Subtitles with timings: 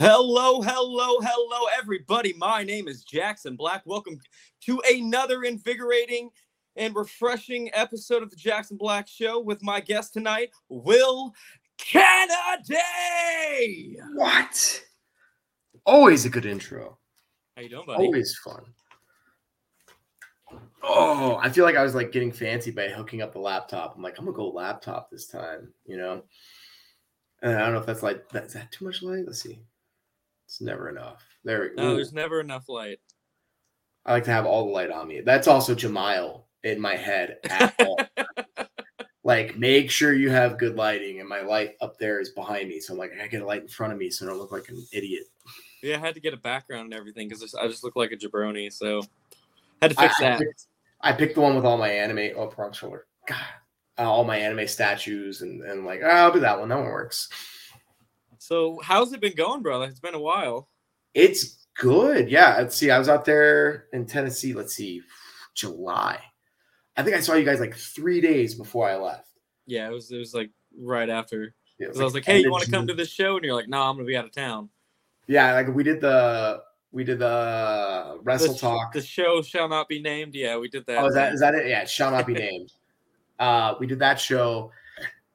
[0.00, 2.32] Hello, hello, hello, everybody.
[2.34, 3.82] My name is Jackson Black.
[3.84, 4.20] Welcome
[4.60, 6.30] to another invigorating
[6.76, 11.34] and refreshing episode of the Jackson Black Show with my guest tonight, Will
[11.78, 12.76] Kennedy.
[14.14, 14.84] What?
[15.84, 16.96] Always a good intro.
[17.56, 18.04] How you doing, buddy?
[18.04, 18.66] Always fun.
[20.84, 23.96] Oh, I feel like I was like getting fancy by hooking up the laptop.
[23.96, 26.22] I'm like, I'm gonna go laptop this time, you know.
[27.42, 29.24] And I don't know if that's like that, is that too much light?
[29.26, 29.58] Let's see.
[30.48, 31.22] It's never enough.
[31.44, 31.74] There we go.
[31.82, 33.00] No, there's never enough light.
[34.06, 35.20] I like to have all the light on me.
[35.20, 37.98] That's also Jamile in my head at all.
[39.24, 42.80] like, make sure you have good lighting, and my light up there is behind me.
[42.80, 44.50] So I'm like, I get a light in front of me so I don't look
[44.50, 45.24] like an idiot.
[45.82, 48.16] Yeah, I had to get a background and everything because I just look like a
[48.16, 48.72] jabroni.
[48.72, 49.02] So
[49.82, 50.38] had to fix I, I that.
[50.38, 50.64] picked,
[51.02, 52.30] I picked the one with all my anime.
[52.38, 53.06] Oh, wrong shoulder.
[53.26, 53.36] God,
[53.98, 56.70] uh, all my anime statues, and and like, oh, I'll do that one.
[56.70, 57.28] That one works.
[58.38, 59.84] So how's it been going, brother?
[59.86, 60.68] It's been a while.
[61.14, 62.30] It's good.
[62.30, 62.56] Yeah.
[62.58, 62.90] Let's see.
[62.90, 64.52] I was out there in Tennessee.
[64.54, 65.02] Let's see,
[65.54, 66.20] July.
[66.96, 69.28] I think I saw you guys like three days before I left.
[69.66, 71.54] Yeah, it was it was like right after.
[71.78, 73.36] Yeah, Because I was like, hey, you want to come to this show?
[73.36, 74.68] And you're like, no, I'm gonna be out of town.
[75.28, 78.92] Yeah, like we did the we did the wrestle the, talk.
[78.92, 80.34] The show shall not be named.
[80.34, 80.98] Yeah, we did that.
[80.98, 81.68] Oh, is that is that it?
[81.68, 82.72] Yeah, it shall not be named.
[83.38, 84.72] uh, we did that show,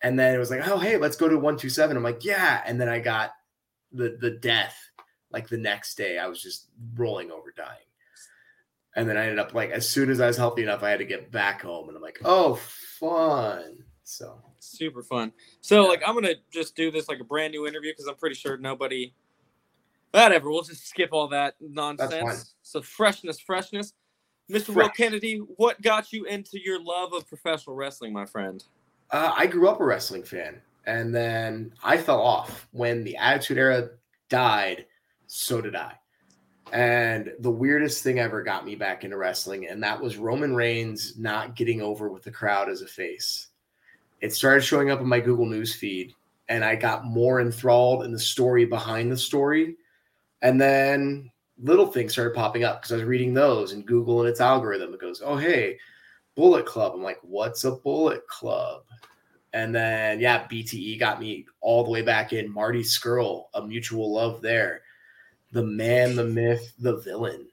[0.03, 1.97] and then it was like, oh hey, let's go to one two seven.
[1.97, 3.31] I'm like, yeah, and then I got
[3.91, 4.77] the the death
[5.31, 6.19] like the next day.
[6.19, 7.87] I was just rolling over dying,
[8.95, 10.99] and then I ended up like as soon as I was healthy enough, I had
[10.99, 12.55] to get back home, and I'm like, oh
[12.99, 13.77] fun.
[14.03, 15.31] So super fun.
[15.61, 15.89] So Yeah.
[15.89, 18.57] like I'm gonna just do this like a brand new interview because I'm pretty sure
[18.57, 19.13] nobody
[20.11, 22.55] whatever, we'll just skip all that nonsense.
[22.61, 23.93] So freshness, freshness.
[24.51, 24.75] Mr.
[24.75, 28.63] Will Kennedy, what got you into your love of professional wrestling, my friend?
[29.11, 33.57] Uh, I grew up a wrestling fan, and then I fell off when the Attitude
[33.57, 33.89] Era
[34.29, 34.85] died.
[35.27, 35.93] So did I.
[36.71, 41.17] And the weirdest thing ever got me back into wrestling, and that was Roman Reigns
[41.17, 43.49] not getting over with the crowd as a face.
[44.21, 46.13] It started showing up in my Google News feed,
[46.49, 49.75] and I got more enthralled in the story behind the story.
[50.41, 51.29] And then
[51.61, 54.93] little things started popping up because I was reading those and Google and its algorithm.
[54.93, 55.77] It goes, oh, hey,
[56.35, 56.93] Bullet Club.
[56.95, 58.83] I'm like, what's a Bullet Club?
[59.53, 62.51] And then, yeah, BTE got me all the way back in.
[62.51, 64.81] Marty Scurll, a mutual love there.
[65.51, 67.47] The man, the myth, the villain.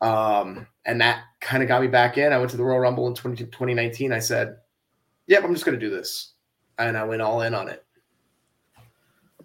[0.00, 2.32] Um, and that kind of got me back in.
[2.32, 4.12] I went to the Royal Rumble in 20, 2019.
[4.12, 4.58] I said,
[5.26, 6.34] yep, I'm just going to do this.
[6.78, 7.84] And I went all in on it.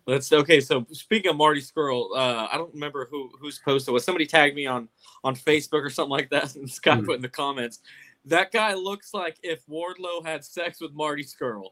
[0.08, 0.60] Let's okay.
[0.60, 4.04] So speaking of Marty Scurll, uh, I don't remember who whose post it was.
[4.04, 4.90] Somebody tagged me on
[5.24, 7.06] on Facebook or something like that, and guy Hmm.
[7.06, 7.80] put in the comments,
[8.26, 11.70] "That guy looks like if Wardlow had sex with Marty Scurll."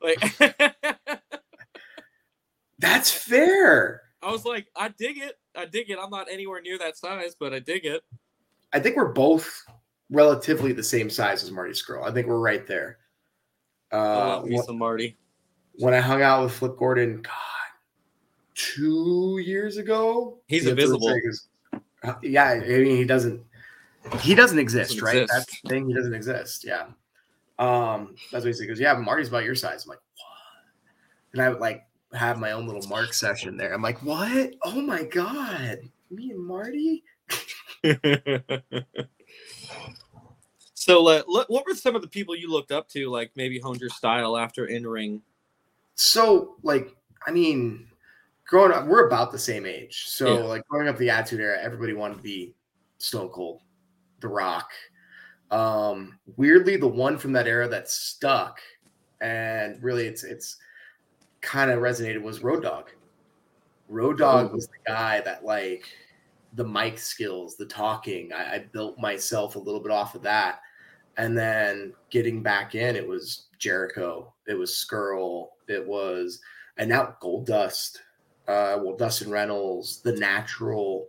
[0.00, 0.18] Like,
[2.78, 4.02] That's fair.
[4.22, 5.38] I was like, I dig it.
[5.54, 5.98] I dig it.
[6.02, 8.02] I'm not anywhere near that size, but I dig it.
[8.72, 9.64] I think we're both
[10.10, 12.04] relatively the same size as Marty Scurll.
[12.04, 12.98] I think we're right there.
[13.92, 15.16] Uh, love me wh- some Marty.
[15.74, 17.32] when I hung out with Flip Gordon, God,
[18.54, 20.38] two years ago.
[20.46, 21.14] He's invisible.
[22.02, 23.42] uh, yeah, I mean he doesn't.
[24.20, 25.22] He doesn't exist, Doesn't right?
[25.22, 25.32] exist.
[25.48, 25.86] That's the thing.
[25.88, 26.64] He doesn't exist.
[26.64, 26.86] Yeah.
[27.58, 28.62] Um, that's what he said.
[28.62, 29.84] He goes, yeah, Marty's about your size.
[29.84, 31.32] I'm like, what?
[31.34, 33.72] And I would like have my own little Mark session there.
[33.72, 34.54] I'm like, what?
[34.64, 35.78] Oh my god,
[36.10, 37.04] me and Marty.
[40.74, 43.80] so, uh, what were some of the people you looked up to, like maybe honed
[43.80, 45.22] your style after entering.
[45.94, 46.88] so like
[47.26, 47.86] i mean
[48.46, 50.44] growing up we're about the same age so Yeah.
[50.44, 52.54] like growing up the attitude era everybody wanted to be
[52.98, 53.60] stone cold
[54.22, 54.70] the rock.
[55.50, 58.60] Um weirdly the one from that era that stuck
[59.20, 60.56] and really it's it's
[61.42, 62.90] kind of resonated was road dog
[63.88, 64.54] road dog Ooh.
[64.54, 65.84] was the guy that like
[66.54, 70.60] the mic skills the talking I, I built myself a little bit off of that.
[71.18, 76.40] And then getting back in it was jericho it was scurll it was
[76.78, 78.00] and now gold dust
[78.48, 81.06] uh well dustin runnels the natural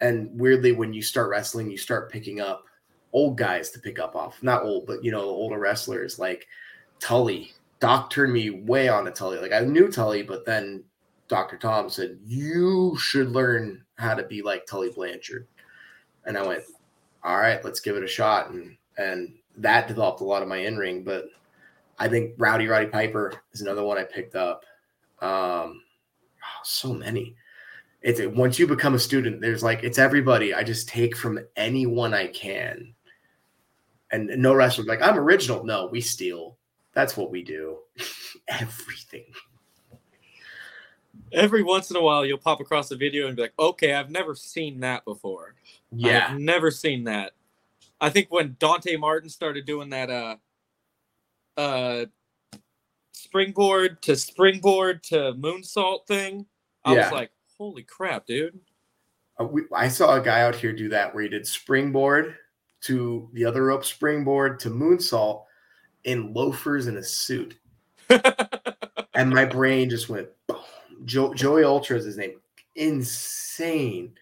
[0.00, 2.64] and weirdly when you start wrestling you start picking up
[3.12, 4.42] old guys to pick up off.
[4.42, 6.46] Not old but you know older wrestlers like
[7.00, 7.52] tully.
[7.80, 9.38] Doc turned me way on to tully.
[9.38, 10.84] Like i knew tully but then
[11.28, 15.46] dr tom said you should learn how to be like tully blanchard.
[16.24, 16.62] And i went
[17.24, 18.50] all right let's give it a shot.
[18.50, 21.24] And and that developed a lot of my in-ring but
[21.98, 24.64] i think rowdy roddy piper is another one i picked up.
[25.22, 25.80] Um
[26.42, 27.34] oh, so many
[28.06, 32.14] it's once you become a student there's like it's everybody i just take from anyone
[32.14, 32.94] i can
[34.12, 36.56] and no wrestler like i'm original no we steal
[36.94, 37.78] that's what we do
[38.48, 39.26] everything
[41.32, 44.10] Every once in a while, you'll pop across a video and be like, "Okay, I've
[44.10, 45.54] never seen that before.
[45.90, 47.32] Yeah, I've never seen that."
[48.00, 50.36] I think when Dante Martin started doing that, uh,
[51.56, 52.06] uh,
[53.12, 56.46] springboard to springboard to moonsault thing,
[56.84, 57.04] I Yeah.
[57.04, 58.60] was like, "Holy crap, dude!"
[59.38, 62.36] Uh, we, I saw a guy out here do that where he did springboard
[62.82, 65.44] to the other rope, springboard to moonsault
[66.04, 67.58] in loafers and a suit,
[69.14, 70.28] and my brain just went.
[70.46, 70.58] Boom.
[71.04, 72.40] Jo- Joey Ultra is his name,
[72.74, 74.14] insane.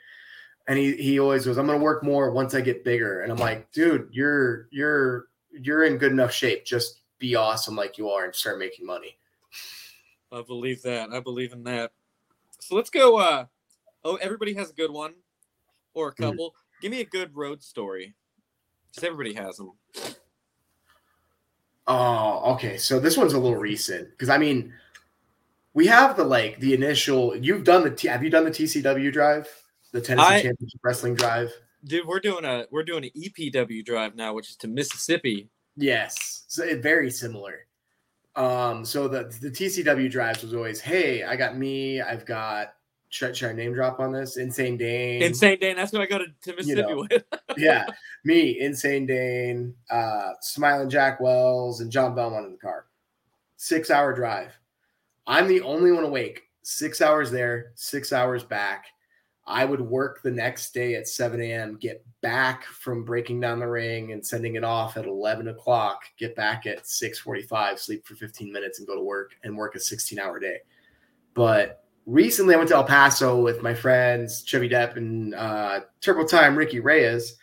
[0.67, 3.39] And he he always goes, "I'm gonna work more once I get bigger." And I'm
[3.39, 6.65] like, "Dude, you're you're you're in good enough shape.
[6.65, 9.19] Just be awesome like you are and start making money."
[10.33, 11.11] I believe that.
[11.11, 11.93] I believe in that.
[12.65, 13.19] So let's go.
[13.19, 13.45] Uh,
[14.05, 15.15] oh, everybody has a good one
[15.93, 16.17] or a Mhm.
[16.17, 16.55] couple.
[16.81, 18.15] Give me a good road story.
[18.91, 19.73] Because everybody has them.
[21.87, 22.79] Oh, okay.
[22.79, 24.73] So this one's a little recent because I mean,
[25.75, 27.37] we have the like the initial.
[27.37, 29.47] You've done the T, have you done the TCW drive,
[29.93, 31.53] the Tennessee I- Championship Wrestling drive?
[31.85, 35.51] Dude, we're doing a we're doing an EPW drive now, which is to Mississippi.
[35.77, 37.67] Yes, so it, very similar.
[38.37, 42.75] Um, so the the TCW drives was always, hey, I got me, I've got.
[43.11, 44.39] Should, should I name drop on this?
[44.39, 45.23] Insane Dane.
[45.23, 45.77] Insane Dane.
[45.77, 47.07] That's what I go to, to Mississippi know.
[47.09, 47.23] with.
[47.57, 47.87] yeah,
[48.25, 52.87] me, Insane Dane, uh, Smiling Jack Wells, and John Belmont in the car.
[53.57, 54.59] Six hour drive.
[55.29, 56.43] I'm the only one awake.
[56.63, 58.87] Six hours there, six hours back.
[59.47, 63.69] I would work the next day at 7 a.m., get back from breaking down the
[63.69, 68.51] ring and sending it off at 11 o'clock, get back at 6:45, sleep for 15
[68.51, 70.61] minutes, and go to work and work a 16 hour day.
[71.35, 76.27] But recently I went to El Paso with my friends Chubby Depp and uh, Turbo
[76.27, 77.37] Time Ricky Reyes,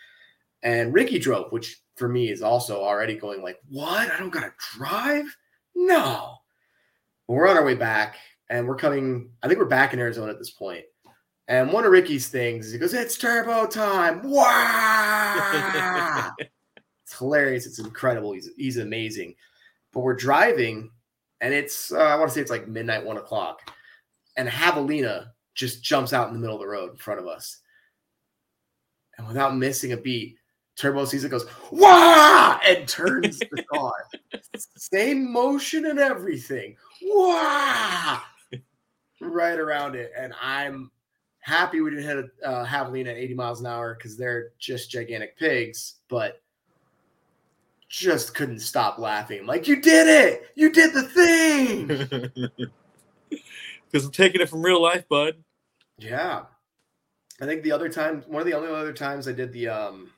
[0.63, 4.09] and Ricky drove, which for me is also already going like, what?
[4.11, 5.25] I don't gotta drive?
[5.75, 6.37] No.
[7.27, 8.17] But we're on our way back,
[8.49, 9.29] and we're coming.
[9.43, 10.85] I think we're back in Arizona at this point.
[11.51, 16.31] And one of Ricky's things is he goes, "It's turbo time!" Wow!
[16.39, 17.65] it's hilarious.
[17.65, 18.31] It's incredible.
[18.31, 19.35] He's he's amazing.
[19.91, 20.91] But we're driving,
[21.41, 23.69] and it's uh, I want to say it's like midnight, one o'clock,
[24.37, 27.57] and javelina just jumps out in the middle of the road in front of us,
[29.17, 30.37] and without missing a beat,
[30.77, 33.91] Turbo sees it, goes "Wah!" and turns the car.
[34.77, 36.77] Same motion and everything.
[37.03, 38.21] Wah!
[39.19, 40.91] Right around it, and I'm
[41.41, 44.89] happy we didn't hit a uh, javelina at 80 miles an hour because they're just
[44.89, 46.41] gigantic pigs, but
[47.89, 49.45] just couldn't stop laughing.
[49.45, 50.49] Like, you did it!
[50.55, 52.59] You did the thing!
[53.91, 55.35] Because I'm taking it from real life, bud.
[55.97, 56.43] yeah.
[57.41, 60.11] I think the other time, one of the only other times I did the um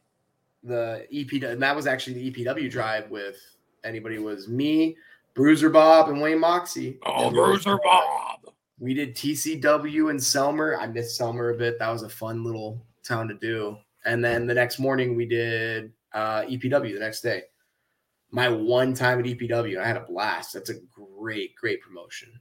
[0.64, 3.38] the EP and that was actually the EPW drive with
[3.84, 4.96] anybody was me,
[5.34, 7.00] Bruiser Bob, and Wayne Moxie.
[7.04, 8.42] Oh, And Bruiser Bob.
[8.84, 10.78] We did TCW in Selmer.
[10.78, 11.80] I missed Selmer a bit.
[11.80, 13.78] That was a fun little town to do.
[14.04, 17.44] And then the next morning we did uh, EPW the next day.
[18.30, 20.52] My one time at EPW, I had a blast.
[20.54, 22.34] That's a great, great promotion.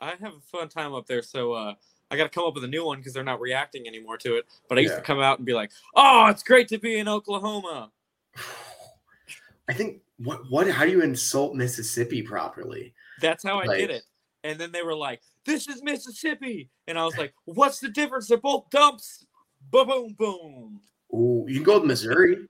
[0.00, 1.74] I have a fun time up there, so uh,
[2.10, 4.36] I got to come up with a new one because they're not reacting anymore to
[4.36, 4.46] it.
[4.70, 5.00] But I used Yeah.
[5.00, 7.92] to come out and be like, "Oh, it's great to be in Oklahoma."
[9.68, 12.94] I think what what how do you insult Mississippi properly?
[13.20, 14.04] That's how I did it.
[14.42, 18.28] And then they were like, "This is Mississippi," and I was like, "What's the difference?
[18.28, 19.26] They're both dumps."
[19.70, 20.80] Boom, boom, boom.
[21.12, 22.48] Ooh, you can go with Missouri.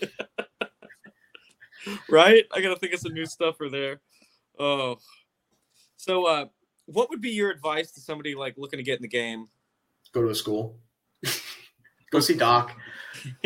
[2.08, 2.44] Right?
[2.52, 4.00] I gotta think of some new stuff for there.
[4.58, 4.98] Oh,
[5.96, 6.46] so uh,
[6.86, 9.48] what would be your advice to somebody like looking to get in the game?
[10.12, 10.78] Go to a school.
[12.10, 12.72] go see Doc.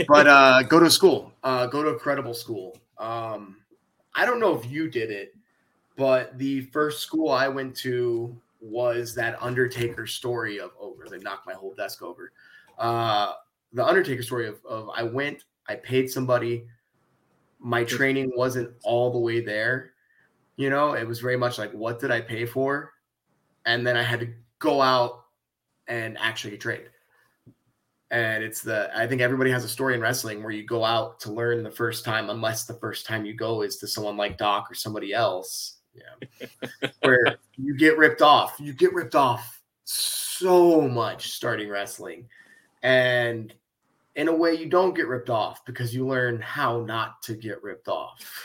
[0.08, 1.32] But uh go to a school.
[1.42, 2.76] Uh go to a credible school.
[2.98, 3.56] Um
[4.14, 5.34] I don't know if you did it,
[6.00, 11.07] but the first school I went to was that Undertaker story of over.
[11.11, 12.33] They knocked my whole desk over.
[12.78, 13.35] Uh
[13.75, 16.64] the Undertaker story of, of I went, I paid somebody,
[17.59, 19.92] my training wasn't all the way there.
[20.57, 22.95] You know, it was very much like, what did I pay for?
[23.66, 25.25] And then I had to go out
[25.87, 26.88] and actually get trained.
[28.11, 31.21] And it's the I think everybody has a story in wrestling where you go out
[31.21, 34.38] to learn the first time, unless the first time you go is to someone like
[34.38, 35.76] Doc or somebody else.
[35.94, 36.49] Yeah.
[37.02, 38.56] where you get ripped off.
[38.59, 42.28] You get ripped off so much starting wrestling.
[42.82, 43.52] And
[44.16, 47.62] in a way, you don't get ripped off because you learn how not to get
[47.62, 48.44] ripped off.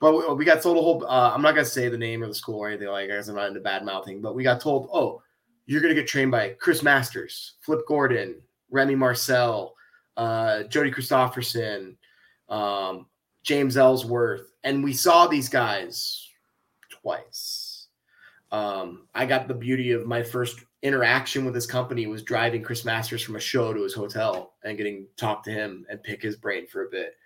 [0.00, 1.04] but we, got told a whole.
[1.04, 3.08] Uh, I'm not gonna say the name of the school or anything like.
[3.08, 5.22] that because I'm not into bad mouthing, but we got told, oh,
[5.66, 8.40] you're gonna get trained by Chris Masters, Flip Gordon,
[8.70, 9.74] Remy Marcel,
[10.16, 11.96] uh, Jody Christopherson,
[12.48, 13.06] um,
[13.42, 16.28] James Ellsworth, and we saw these guys
[16.90, 17.86] twice.
[18.50, 22.84] Um, I got the beauty of my first interaction with this company was driving Chris
[22.84, 26.22] Masters from a show to his hotel and getting to talk to him and pick
[26.22, 27.16] his brain for a bit.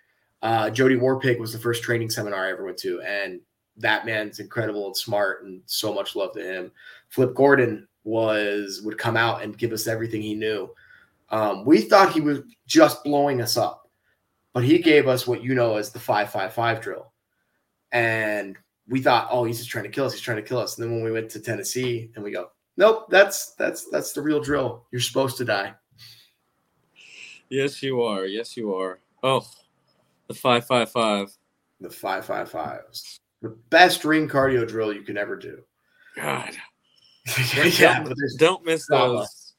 [0.41, 3.39] Uh, Jody Warpig was the first training seminar I ever went to, and
[3.77, 6.71] that man's incredible and smart, and so much love to him.
[7.09, 10.69] Flip Gordon was would come out and give us everything he knew.
[11.29, 13.89] Um, we thought he was just blowing us up,
[14.51, 17.12] but he gave us what you know as the five five five drill,
[17.93, 18.57] and
[18.89, 20.13] we thought, oh, he's just trying to kill us.
[20.13, 20.77] He's trying to kill us.
[20.77, 24.21] And then when we went to Tennessee, and we go, nope, that's that's that's the
[24.21, 24.85] real drill.
[24.91, 25.75] You're supposed to die.
[27.49, 28.25] Yes, you are.
[28.25, 28.99] Yes, you are.
[29.21, 29.45] Oh,
[30.27, 31.31] the five five five.
[31.79, 33.19] The five five fives.
[33.41, 35.61] The best ring cardio drill you can ever do.
[36.15, 36.55] God.
[37.55, 39.53] yeah, don't, don't miss those.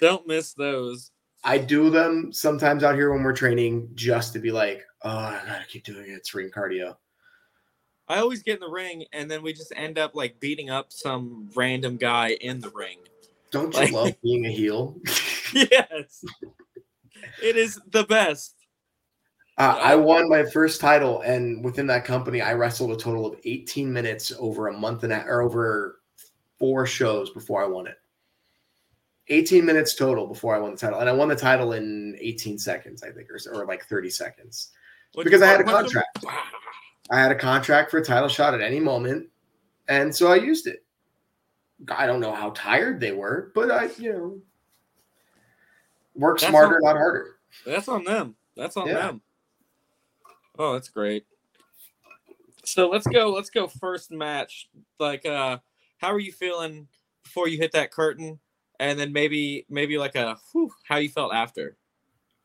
[0.00, 1.10] don't miss those.
[1.42, 5.40] I do them sometimes out here when we're training just to be like, oh, I
[5.46, 6.14] gotta keep doing it.
[6.14, 6.96] It's ring cardio.
[8.08, 10.92] I always get in the ring and then we just end up like beating up
[10.92, 12.98] some random guy in the ring.
[13.50, 14.96] Don't you Like- love being a heel?
[15.54, 16.24] yes.
[17.42, 18.54] It is the best.
[19.58, 23.38] Uh, I won my first title, and within that company, I wrestled a total of
[23.44, 26.00] 18 minutes over a month and a, or over
[26.58, 27.96] four shows before I won it.
[29.30, 32.58] 18 minutes total before I won the title, and I won the title in 18
[32.58, 34.72] seconds, I think, or, or like 30 seconds.
[35.14, 36.24] What'd Because I had a contract.
[37.10, 39.28] I had a contract for a title shot at any moment,
[39.88, 40.84] and so I used it.
[41.88, 44.40] I don't know how tired they were, but I, you know,
[46.14, 47.36] work That's smarter, not harder.
[47.64, 48.36] That's on them.
[48.56, 48.94] That's on Yeah.
[48.94, 49.22] them.
[50.58, 51.24] Oh, that's great.
[52.64, 53.30] So let's go.
[53.30, 54.68] Let's go first match.
[54.98, 55.58] Like, uh,
[55.98, 56.86] how are you feeling
[57.24, 58.38] before you hit that curtain,
[58.80, 61.76] and then maybe maybe like a whew, how you felt after.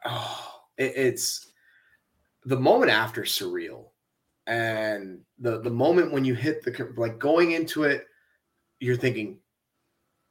[0.06, 1.51] oh, it, it's
[2.44, 3.86] the moment after surreal.
[4.46, 8.06] And the the moment when you hit the like going into it
[8.80, 9.39] you're thinking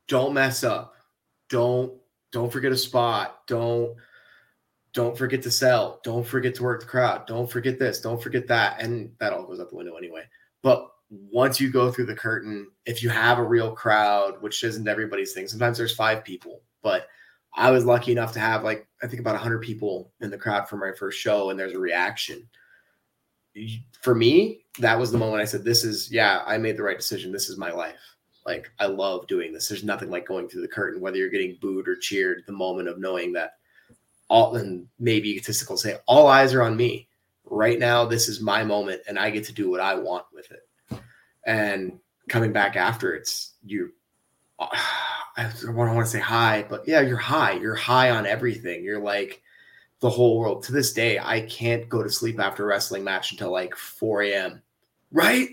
[0.06, 0.94] don't mess up.
[1.48, 1.94] Don't
[2.30, 3.40] don't forget a spot.
[3.48, 3.96] Don't
[4.92, 6.00] don't forget to sell.
[6.04, 7.26] Don't forget to work the crowd.
[7.26, 8.00] Don't forget this.
[8.00, 8.80] Don't forget that.
[8.80, 10.22] And that all goes out the window anyway.
[10.62, 14.88] But once you go through the curtain if you have a real crowd which isn't
[14.88, 17.08] everybody's thing sometimes there's five people but
[17.54, 20.68] I was lucky enough to have like I think about 100 people in the crowd
[20.68, 22.48] for my first show and there's a reaction.
[24.02, 26.98] For me, that was the moment I said this is yeah, I made the right
[26.98, 27.30] decision.
[27.30, 28.00] This is my life.
[28.44, 29.68] Like I love doing this.
[29.68, 32.88] There's nothing like going through the curtain whether you're getting booed or cheered, the moment
[32.88, 33.52] of knowing that
[34.28, 37.08] all and maybe egotistical say all eyes are on me.
[37.44, 40.50] Right now this is my moment and I get to do what I want with
[40.50, 40.66] it.
[41.46, 41.98] And
[42.28, 43.92] coming back after it's you
[45.36, 47.52] I don't want to say high, but yeah, you're high.
[47.52, 48.84] You're high on everything.
[48.84, 49.42] You're like
[50.00, 50.62] the whole world.
[50.64, 54.22] To this day, I can't go to sleep after a wrestling match until like 4
[54.22, 54.62] a.m.
[55.10, 55.48] Right?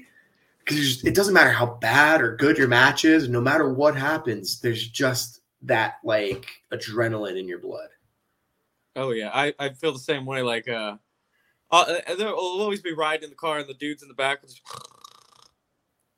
[0.60, 4.62] Because it doesn't matter how bad or good your match is, no matter what happens,
[4.62, 7.90] there's just that like adrenaline in your blood.
[8.96, 10.42] Oh yeah, I, I feel the same way.
[10.44, 10.98] Like uh,
[11.72, 11.86] uh
[12.18, 14.62] there will always be riding in the car and the dudes in the back, just-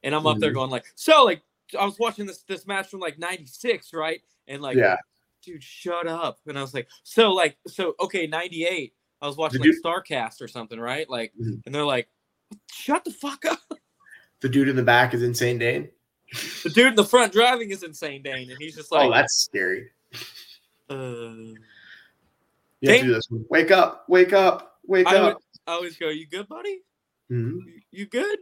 [0.03, 0.55] and I'm up there Mhm.
[0.55, 1.41] going like, so like
[1.79, 4.21] I was watching this this match from like '96, right?
[4.47, 4.97] And like, yeah.
[5.41, 6.39] dude, shut up.
[6.45, 8.93] And I was like, so like, so okay, '98.
[9.21, 11.09] I was watching like Starcast or something, right?
[11.09, 11.61] Like, Mhm.
[11.65, 12.09] and they're like,
[12.71, 13.59] shut the fuck up.
[14.41, 15.89] The dude in the back is insane Dane.
[16.63, 19.35] The dude in the front driving is insane, Dane, and he's just like, oh, that's
[19.43, 19.89] scary.
[20.89, 20.95] uh,
[22.81, 23.29] Dane- do this.
[23.29, 23.45] one.
[23.49, 25.41] Wake up, wake up, wake I, would, up.
[25.65, 26.81] I always go, you good, buddy?
[27.31, 27.59] Mhm.
[27.65, 28.39] You, you good?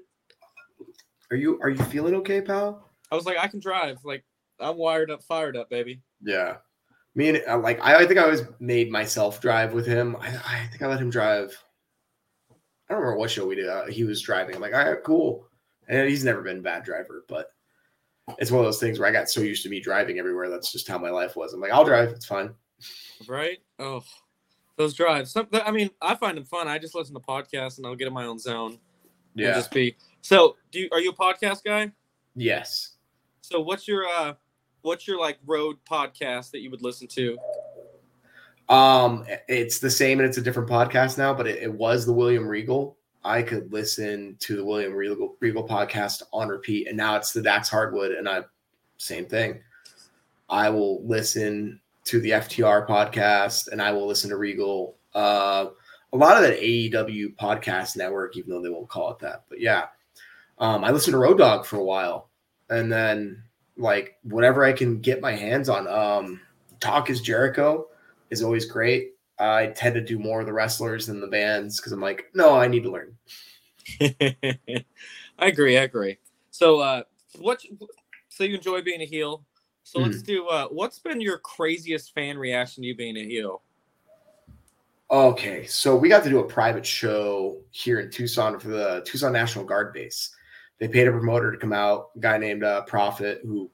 [1.31, 2.87] Are you are you feeling okay, pal?
[3.11, 3.97] I was like, I can drive.
[4.03, 4.23] Like,
[4.59, 6.01] I'm wired up, fired up, baby.
[6.21, 6.57] Yeah.
[7.15, 10.15] Me and uh, like I, I think I always made myself drive with him.
[10.17, 11.57] I, I think I let him drive.
[12.51, 13.69] I don't remember what show we did.
[13.69, 14.55] Uh, he was driving.
[14.55, 15.47] I'm like, all right, cool.
[15.87, 17.51] And he's never been a bad driver, but
[18.37, 20.49] it's one of those things where I got so used to me driving everywhere.
[20.49, 21.53] That's just how my life was.
[21.53, 22.09] I'm like, I'll drive.
[22.09, 22.53] It's fine.
[23.27, 23.59] Right?
[23.79, 24.03] Oh,
[24.77, 25.31] those drives.
[25.31, 26.67] Some, I mean, I find them fun.
[26.67, 28.71] I just listen to podcasts and I'll get in my own zone.
[28.71, 28.79] And
[29.35, 29.53] Yeah.
[29.53, 29.95] just be.
[30.21, 31.91] So, do you, are you a podcast guy?
[32.35, 32.93] yes.
[33.41, 34.33] So, what's your uh,
[34.81, 37.37] what's your like road podcast that you would listen to?
[38.69, 42.13] Um, it's the same and it's a different podcast now, but it, it was the
[42.13, 42.97] William Regal.
[43.23, 47.41] I could listen to the William Regal, Regal podcast on repeat, and now it's the
[47.41, 48.43] Dax Harwood, and I
[48.97, 49.59] same thing.
[50.49, 54.95] I will listen to the FTR podcast, and I will listen to Regal.
[55.13, 55.67] Uh,
[56.13, 59.59] a lot of that AEW podcast network, even though they won't call it that, but
[59.59, 59.87] yeah,
[60.61, 62.29] um, I listened to Road Dog for a while,
[62.69, 63.43] and then
[63.77, 65.87] like whatever I can get my hands on.
[65.87, 66.39] Um,
[66.79, 67.87] Talk is Jericho
[68.29, 69.15] is always great.
[69.39, 72.55] I tend to do more of the wrestlers than the bands because I'm like, no,
[72.55, 73.17] I need to learn.
[74.01, 75.77] I agree.
[75.77, 76.19] I agree.
[76.51, 77.03] So, uh,
[77.39, 77.63] what?
[78.29, 79.43] So you enjoy being a heel?
[79.83, 80.05] So mm.
[80.05, 80.47] let's do.
[80.47, 83.63] Uh, what's been your craziest fan reaction to you being a heel?
[85.09, 89.33] Okay, so we got to do a private show here in Tucson for the Tucson
[89.33, 90.35] National Guard base.
[90.81, 93.69] They paid a promoter to come out, a guy named uh, Profit, who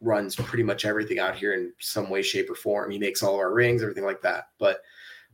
[0.00, 2.90] runs pretty much everything out here in some way, shape, or form.
[2.90, 4.48] He makes all of our rings, everything like that.
[4.58, 4.80] But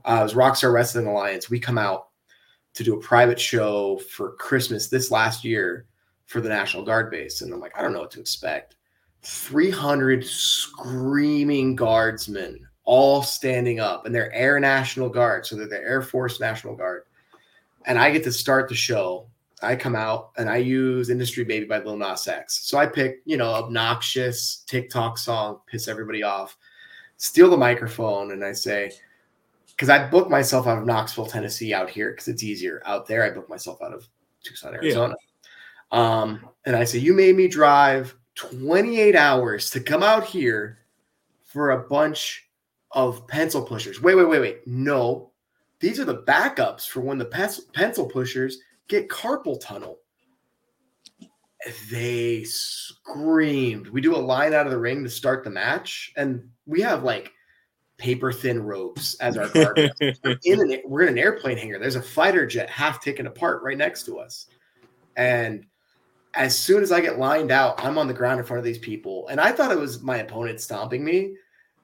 [0.04, 1.48] uh, it was Rockstar Wrestling Alliance.
[1.48, 2.08] We come out
[2.74, 5.86] to do a private show for Christmas this last year
[6.26, 7.40] for the National Guard base.
[7.40, 8.76] And I'm like, I don't know what to expect.
[9.22, 16.02] 300 screaming guardsmen all standing up, and they're Air National Guard, so they're the Air
[16.02, 17.04] Force National Guard.
[17.86, 19.26] And I get to start the show.
[19.64, 22.68] I come out and I use Industry Baby by Lil Nas X.
[22.68, 26.56] So I pick, you know, obnoxious TikTok song, piss everybody off,
[27.16, 28.92] steal the microphone, and I say,
[29.68, 32.80] because I book myself out of Knoxville, Tennessee, out here because it's easier.
[32.84, 34.08] Out there, I book myself out of
[34.44, 35.14] Tucson, Arizona.
[35.92, 35.98] Yeah.
[36.20, 40.78] Um, and I say, You made me drive 28 hours to come out here
[41.42, 42.48] for a bunch
[42.92, 44.00] of pencil pushers.
[44.00, 44.66] Wait, wait, wait, wait.
[44.66, 45.30] No,
[45.80, 49.98] these are the backups for when the pencil pushers get carpal tunnel.
[51.90, 53.88] They screamed.
[53.88, 57.04] We do a line out of the ring to start the match, and we have
[57.04, 57.32] like
[57.96, 59.78] paper thin ropes as our guard.
[60.00, 61.78] we're, in an, we're in an airplane hangar.
[61.78, 64.46] There's a fighter jet half taken apart right next to us.
[65.16, 65.64] And
[66.34, 68.78] as soon as I get lined out, I'm on the ground in front of these
[68.78, 69.28] people.
[69.28, 71.34] And I thought it was my opponent stomping me.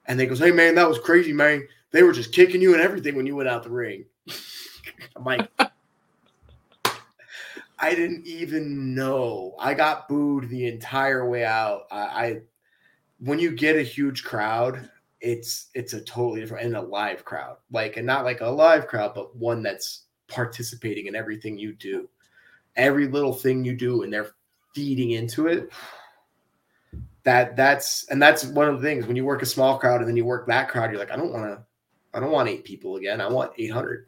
[0.05, 1.67] And they goes, Hey man, that was crazy, man.
[1.91, 4.05] They were just kicking you and everything when you went out the ring.
[5.15, 5.49] I'm like,
[7.81, 9.55] I didn't even know.
[9.59, 11.83] I got booed the entire way out.
[11.91, 12.41] I, I
[13.19, 17.57] when you get a huge crowd, it's it's a totally different and a live crowd.
[17.71, 22.07] Like and not like a live crowd, but one that's participating in everything you do.
[22.75, 24.31] Every little thing you do and they're
[24.73, 25.71] feeding into it
[27.23, 30.07] that that's and that's one of the things when you work a small crowd and
[30.07, 31.63] then you work that crowd, you're like, I don't want to,
[32.13, 33.21] I don't want eight people again.
[33.21, 34.07] I want 800.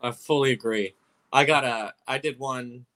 [0.00, 0.94] I fully agree.
[1.32, 2.86] I got a, I did one,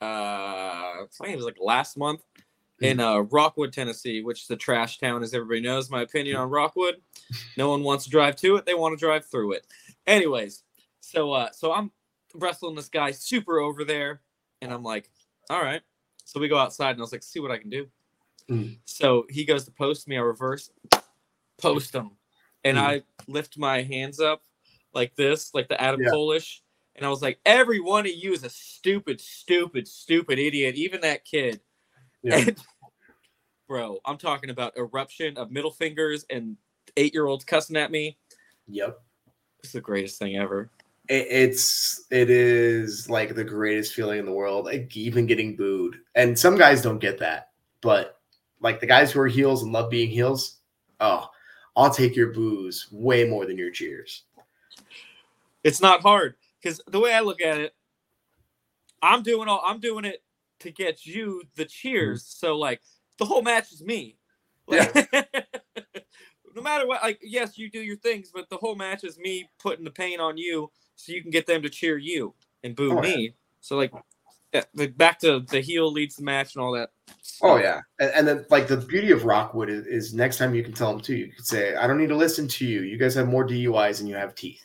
[0.00, 2.20] uh, I think it was like last month
[2.80, 5.90] in uh, Rockwood, Tennessee, which is a trash town, as everybody knows.
[5.90, 6.96] My opinion on Rockwood.
[7.56, 9.66] No one wants to drive to it; they want to drive through it.
[10.06, 10.62] Anyways,
[11.00, 11.90] so uh, so I'm
[12.34, 14.20] wrestling this guy super over there,
[14.62, 15.10] and I'm like,
[15.50, 15.82] all right.
[16.24, 17.88] So we go outside, and I was like, see what I can do.
[18.50, 18.78] Mm.
[18.84, 20.70] So he goes to post me, I reverse
[21.58, 22.12] post him.
[22.64, 22.80] And mm.
[22.80, 24.42] I lift my hands up
[24.94, 26.10] like this, like the Adam yeah.
[26.10, 26.62] Polish.
[26.98, 31.00] And I was like, every one of you is a stupid, stupid, stupid idiot, even
[31.02, 31.60] that kid.
[32.24, 32.38] Yeah.
[32.38, 32.58] And,
[33.68, 36.56] bro, I'm talking about eruption of middle fingers and
[36.96, 38.18] eight year olds cussing at me.
[38.66, 39.00] Yep.
[39.62, 40.70] It's the greatest thing ever.
[41.08, 44.64] it's it is like the greatest feeling in the world.
[44.64, 48.20] Like even getting booed, and some guys don't get that, but
[48.60, 50.58] like the guys who are heels and love being heels,
[51.00, 51.28] oh,
[51.76, 54.24] I'll take your boos way more than your cheers.
[55.64, 57.74] It's not hard because the way I look at it,
[59.02, 60.22] I'm doing all I'm doing it
[60.60, 62.22] to get you the cheers.
[62.22, 62.46] Mm-hmm.
[62.46, 62.80] So like
[63.18, 64.16] the whole match is me.
[64.66, 65.22] Like, yeah.
[66.54, 69.48] no matter what, like yes, you do your things, but the whole match is me
[69.58, 72.98] putting the pain on you so you can get them to cheer you and boo
[72.98, 73.22] oh, me.
[73.22, 73.30] Yeah.
[73.60, 73.92] So like
[74.52, 74.64] yeah,
[74.96, 76.90] back to the heel leads the match and all that.
[77.42, 80.64] Oh yeah, and, and, then like the beauty of Rockwood is, is, next time you
[80.64, 81.16] can tell them too.
[81.16, 82.80] You can say, "I don't need to listen to you.
[82.80, 84.64] You guys have more DUIs than you have teeth."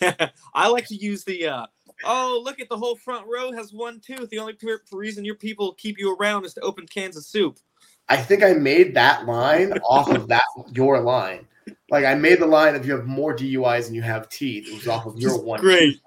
[0.54, 1.66] I like to use the, uh,
[2.04, 4.28] "Oh, look at the whole front row has one tooth.
[4.30, 4.56] The only
[4.92, 7.58] reason your people keep you around is to open cans of soup."
[8.08, 11.46] I think I made that line off of that your line.
[11.90, 14.68] Like I made the line of you have more DUIs than you have teeth.
[14.68, 15.60] It was off of your one.
[15.60, 16.00] Great.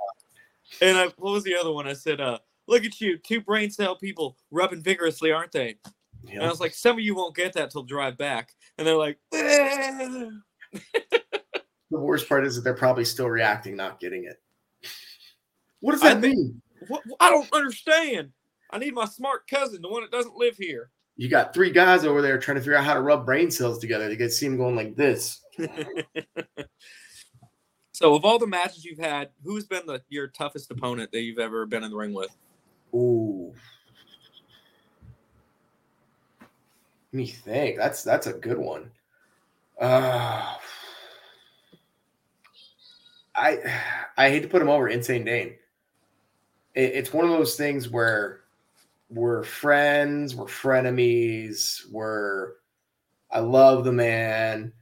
[0.81, 1.87] And I, what was the other one?
[1.87, 5.77] I said, uh, look at you, two brain cell people rubbing vigorously, aren't they?
[6.23, 6.33] Yep.
[6.33, 8.53] And I was like, some of you won't get that till drive back.
[8.77, 9.17] And they're like,
[11.91, 14.41] the worst part is that they're probably still reacting, not getting it.
[15.81, 16.61] What does that I mean?
[16.87, 18.31] What, I don't understand.
[18.71, 20.89] I need my smart cousin, the one that doesn't live here.
[21.17, 23.79] You got three guys over there trying to figure out how to rub brain cells
[23.79, 24.09] together.
[24.09, 25.41] You get see them going like this.
[27.91, 31.39] so, of all the matches you've had, who's been the your toughest opponent that you've
[31.39, 32.35] ever been in the ring with?
[32.95, 33.53] Ooh.
[37.11, 37.77] Let me think.
[37.77, 38.89] That's that's a good one.
[39.79, 40.55] Uh
[43.35, 43.59] I
[44.17, 45.55] I hate to put him over Insane Dane.
[46.73, 48.41] It, it's one of those things where
[49.09, 52.53] we're friends, we're frenemies, we're
[53.29, 54.73] I love the man.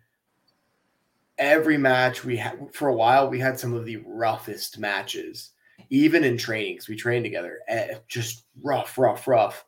[1.38, 5.52] Every match we had for a while, we had some of the roughest matches
[5.90, 7.60] even in trainings, we trained together.
[7.68, 9.66] Eh, just rough, rough, rough.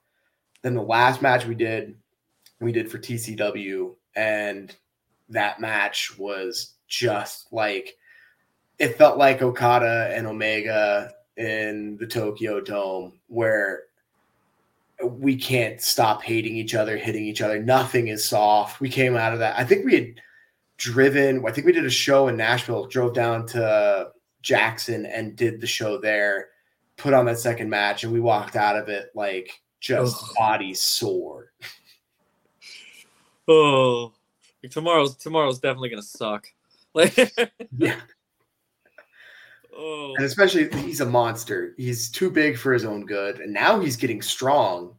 [0.61, 1.95] then the last match we did,
[2.59, 4.75] we did for TCW, and
[5.29, 7.95] that match was just like
[8.81, 13.83] it felt like Okada and Omega in the Tokyo Dome, where
[15.03, 17.61] we can't stop hating each other, hitting each other.
[17.61, 18.81] Nothing is soft.
[18.81, 19.57] We came out of that.
[19.57, 20.21] I think we had
[20.77, 24.09] driven, I think we did a show in Nashville, drove down to
[24.41, 26.49] Jackson and did the show there,
[26.97, 30.35] put on that second match, and we walked out of it like just Ugh.
[30.37, 31.51] body sore.
[33.47, 34.13] Oh,
[34.69, 36.47] tomorrow's tomorrow's definitely gonna suck.
[36.93, 37.17] Like,
[37.77, 37.95] yeah.
[39.75, 40.13] Oh.
[40.15, 41.73] And especially he's a monster.
[41.77, 44.95] He's too big for his own good, and now he's getting strong.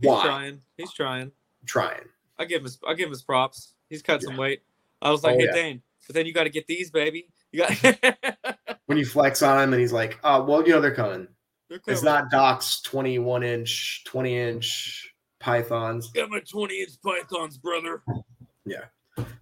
[0.00, 0.24] He's Why?
[0.24, 0.60] trying.
[0.76, 1.32] He's trying.
[1.64, 2.04] Trying.
[2.38, 2.78] I give him his.
[2.86, 3.74] I give him his props.
[3.88, 4.28] He's cut yeah.
[4.28, 4.62] some weight.
[5.00, 5.52] I was like, oh, hey yeah.
[5.52, 7.28] Dane, but then you got to get these, baby.
[7.52, 8.58] You got.
[8.86, 11.28] when you flex on him, and he's like, "Oh, well, you know they're coming."
[11.68, 11.94] They're coming.
[11.94, 16.10] It's not Doc's twenty-one inch, twenty inch pythons.
[16.12, 18.02] Got my twenty inch pythons, brother.
[18.64, 18.84] Yeah.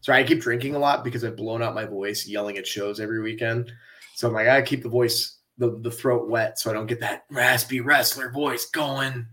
[0.01, 3.01] Sorry, I keep drinking a lot because I've blown out my voice yelling at shows
[3.01, 3.73] every weekend.
[4.15, 7.01] So I'm like, I keep the voice, the, the throat wet so I don't get
[7.01, 9.27] that raspy wrestler voice going.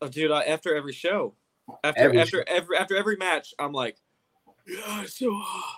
[0.00, 1.34] Oh, dude, I, after every show,
[1.82, 2.44] after every after show.
[2.46, 3.96] every after every match, I'm like,
[4.66, 5.72] yeah, so uh,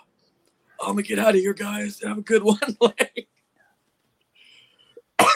[0.81, 2.01] I'm gonna get out of here, guys.
[2.03, 2.43] Have a good
[2.77, 2.77] one.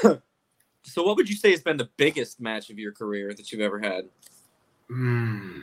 [0.84, 3.62] so, what would you say has been the biggest match of your career that you've
[3.62, 4.06] ever had?
[4.90, 5.62] Hmm.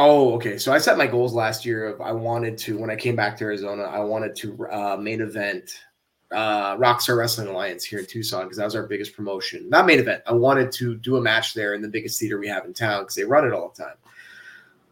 [0.00, 0.58] Oh, okay.
[0.58, 3.36] So I set my goals last year of I wanted to when I came back
[3.38, 5.72] to Arizona, I wanted to uh, main event
[6.30, 9.68] uh, Rockstar Wrestling Alliance here in Tucson because that was our biggest promotion.
[9.68, 10.22] Not main event.
[10.24, 13.02] I wanted to do a match there in the biggest theater we have in town
[13.02, 13.96] because they run it all the time.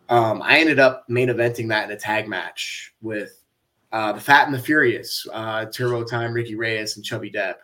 [0.08, 3.44] Um, I ended up main eventing that in a tag match with
[3.92, 7.58] uh, the Fat and the Furious, uh, Turbo Time, Ricky Reyes, and Chubby Depp.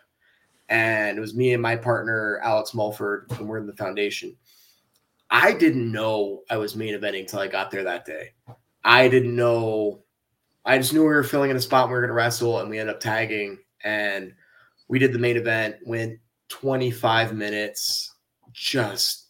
[0.68, 4.36] And it was me and my partner, Alex Mulford, and we're in the foundation.
[5.32, 8.34] I didn't know I was main eventing until I got there that day.
[8.84, 10.02] I didn't know.
[10.66, 12.68] I just knew we were filling in a spot we were going to wrestle, and
[12.68, 13.58] we ended up tagging.
[13.82, 14.34] And
[14.88, 16.18] we did the main event, went
[16.50, 18.14] 25 minutes,
[18.52, 19.28] just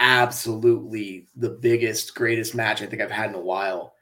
[0.00, 3.94] absolutely the biggest, greatest match I think I've had in a while.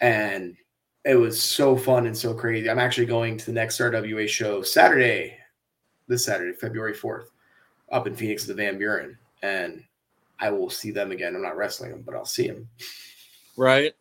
[0.00, 0.56] And
[1.04, 2.68] it was so fun and so crazy.
[2.68, 5.38] I'm actually going to the next RWA show Saturday,
[6.08, 7.26] this Saturday, February 4th,
[7.92, 9.16] up in Phoenix at the Van Buren.
[9.42, 9.84] And
[10.38, 11.34] I will see them again.
[11.34, 12.68] I'm not wrestling them, but I'll see them.
[13.56, 13.94] Right.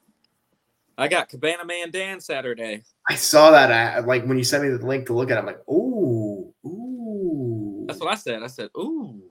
[0.98, 2.84] I got Cabana Man Dan Saturday.
[3.10, 3.72] I saw that.
[3.72, 5.38] I like when you sent me the link to look at.
[5.38, 7.86] It, I'm like, ooh, ooh.
[7.88, 8.44] That's what I said.
[8.44, 9.22] I said, ooh,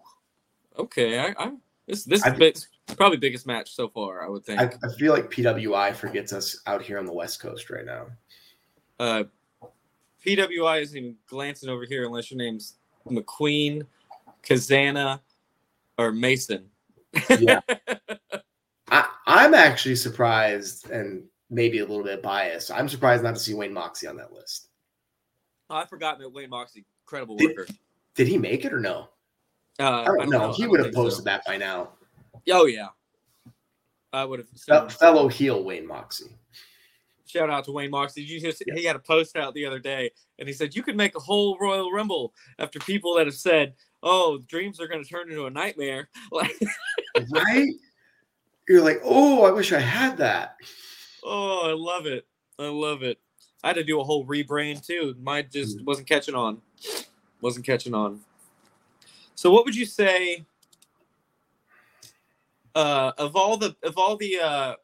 [0.79, 1.19] okay.
[1.19, 1.53] I, I
[1.87, 4.25] this this I, is probably biggest match so far.
[4.25, 4.61] I would think.
[4.61, 8.07] I, I, feel like PWI forgets us out here on the West Coast right now.
[8.99, 9.25] Uh,
[10.25, 12.75] PWI isn't even glancing over here unless your name's
[13.09, 13.87] McQueen,
[14.43, 15.21] Kazana,
[15.99, 16.71] or Mason
[17.39, 17.61] yeah.
[18.91, 22.71] I, I'm actually surprised and maybe a little bit biased.
[22.71, 24.69] I'm surprised not to see Wayne Moxie on that list.
[25.71, 27.67] Oh, I forgot that Wayne Moxie, incredible did, worker.
[28.15, 29.09] Did he make it or no?
[29.79, 30.39] Uh, I, don't I don't know.
[30.39, 30.53] know.
[30.53, 31.31] He would have posted so.
[31.31, 31.91] that by now.
[32.51, 32.89] Oh yeah,
[34.13, 34.93] I would have.
[34.93, 36.37] fellow heel Wayne Moxie.
[37.27, 38.21] Shout out to Wayne Moxie.
[38.21, 38.75] Did you just, yeah.
[38.77, 41.21] He had a post out the other day, and he said you could make a
[41.21, 43.75] whole Royal Rumble after people that have said,
[44.05, 46.57] "Oh, dreams are going to turn into a nightmare." Like
[47.31, 47.73] right?
[48.69, 50.57] You're like, oh, I wish I had that.
[51.23, 52.27] Oh, I love it.
[52.59, 53.19] I love it.
[53.63, 55.15] I had to do a whole rebrand too.
[55.21, 55.85] Mine just mm.
[55.85, 56.61] wasn't catching on.
[57.41, 58.21] Wasn't catching on.
[59.35, 60.45] So, what would you say
[62.75, 64.75] uh, of all the of all the uh,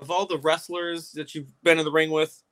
[0.00, 2.42] of all the wrestlers that you've been in the ring with?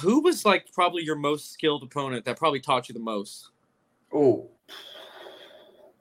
[0.00, 3.50] Who was like probably your most skilled opponent that probably taught you the most?
[4.12, 4.50] Oh,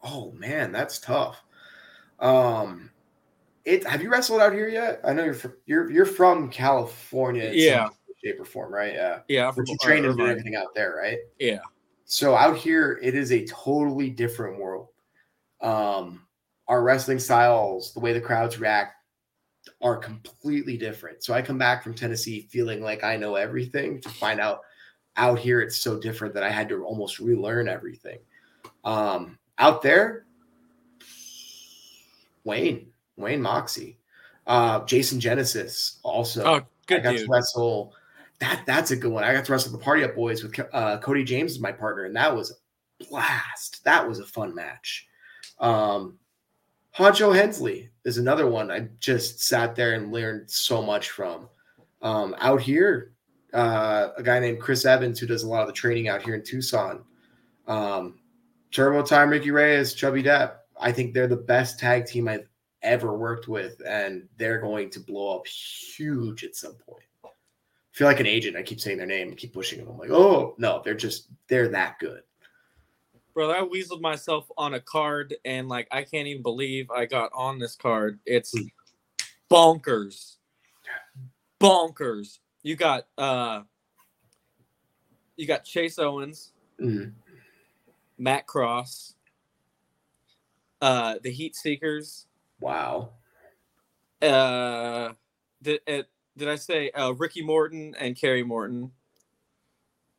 [0.04, 1.44] oh man, that's tough.
[2.20, 2.92] Um,
[3.66, 5.02] it have you wrestled out here yet?
[5.04, 7.52] I know you're from, you're you're from California.
[7.54, 7.90] Yeah,
[8.24, 8.94] shape or form, right?
[8.94, 9.52] Yeah, yeah.
[9.56, 11.20] But you trained and did everything out there, right?
[11.40, 11.60] Yeah.
[12.06, 14.88] So out here, it is a totally different world.
[15.62, 16.26] Um,
[16.68, 18.94] our wrestling styles, the way the crowds react,
[19.82, 21.24] are completely different.
[21.24, 24.62] So I come back from Tennessee feeling like I know everything to find out
[25.18, 28.20] out here it's so different that I had to almost relearn everything.
[28.84, 30.26] Um, out there,
[32.44, 33.98] Wayne, Wayne Moxie,
[34.46, 36.44] uh, Jason Genesis also.
[36.44, 37.26] Oh, good I got dude.
[37.26, 37.94] to wrestle.
[38.40, 39.24] That that's a good one.
[39.24, 42.06] I got to wrestle the Party Up Boys with uh, Cody James as my partner,
[42.06, 43.84] and that was a blast.
[43.84, 45.08] That was a fun match.
[45.60, 46.18] Um,
[46.96, 51.50] Honcho Hensley is another one I just sat there and learned so much from.
[52.02, 53.12] Um, out here,
[53.54, 56.36] uh, a guy named Chris Evans who does a lot of the training out here
[56.36, 57.04] in Tucson.
[57.68, 58.20] Um,
[58.72, 60.54] Turbo Time, Ricky Reyes, Chubby Depp.
[60.80, 62.48] I think they're the best tag team I've
[62.84, 67.04] ever worked with, and they're going to blow up huge at some point.
[67.26, 67.30] I
[67.92, 68.56] feel like an agent.
[68.56, 69.90] I keep saying their name, keep pushing them.
[69.90, 72.22] I'm like, oh no, they're just they're that good.
[73.34, 77.32] Brother, I weaseled myself on a card, and like I can't even believe I got
[77.34, 78.20] on this card.
[78.26, 78.66] It's Hmm.
[79.50, 80.36] bonkers,
[81.60, 82.40] bonkers.
[82.68, 83.62] You got uh,
[85.38, 87.14] you got Chase Owens, Mhm.
[88.18, 89.16] Matt Cross,
[90.82, 92.28] uh, the Heat Seekers.
[92.60, 93.12] Wow.
[94.22, 95.14] Uh,
[95.62, 96.04] did uh,
[96.36, 98.92] did I say uh, Ricky Morton and Kerry Morton?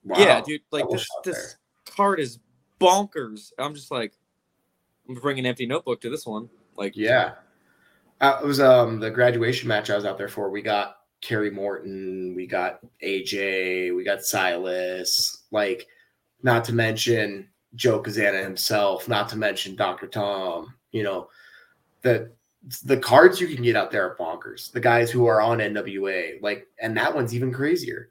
[0.04, 0.18] Wow.
[0.18, 0.62] Yeah, dude.
[0.70, 2.38] Like this this card is
[2.80, 3.52] bonkers.
[3.58, 4.14] I'm just like,
[5.06, 6.48] I'm bringing an empty notebook to this one.
[6.76, 7.34] Like, Yeah.
[8.22, 10.48] Uh, it was um the graduation match I was out there for.
[10.48, 15.86] We got Kerry Morton, we got AJ, we got Silas, like
[16.42, 20.06] not to mention Joe Kazana himself, not to mention Dr.
[20.06, 21.28] Tom, you know,
[22.02, 22.32] the
[22.84, 24.72] the cards you can get out there are bonkers.
[24.72, 28.10] The guys who are on NWA, like, and that one's even crazier.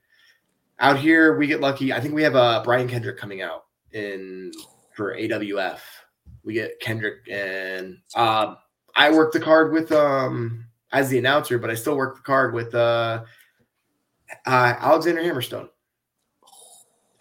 [0.80, 1.92] Out here, we get lucky.
[1.92, 4.52] I think we have uh, Brian Kendrick coming out in
[4.96, 5.80] for AWF.
[6.44, 8.58] We get Kendrick and um,
[8.96, 12.54] I work the card with um as the announcer, but I still work the card
[12.54, 13.24] with uh,
[14.46, 15.70] uh Alexander Hammerstone,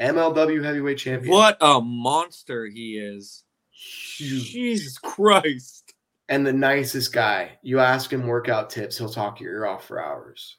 [0.00, 1.32] MLW heavyweight champion.
[1.32, 3.44] what a monster he is!
[3.70, 4.50] Huge.
[4.50, 5.94] Jesus Christ!
[6.28, 7.52] And the nicest guy.
[7.62, 10.56] You ask him workout tips, he'll talk your ear off for hours.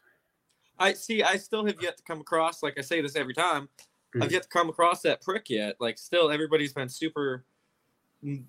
[0.80, 1.24] I see.
[1.24, 2.62] I still have yet to come across.
[2.64, 3.68] Like I say this every time.
[4.16, 4.32] I've Mhm.
[4.32, 5.76] yet to come across that prick yet.
[5.80, 7.44] Like, still, everybody's been super,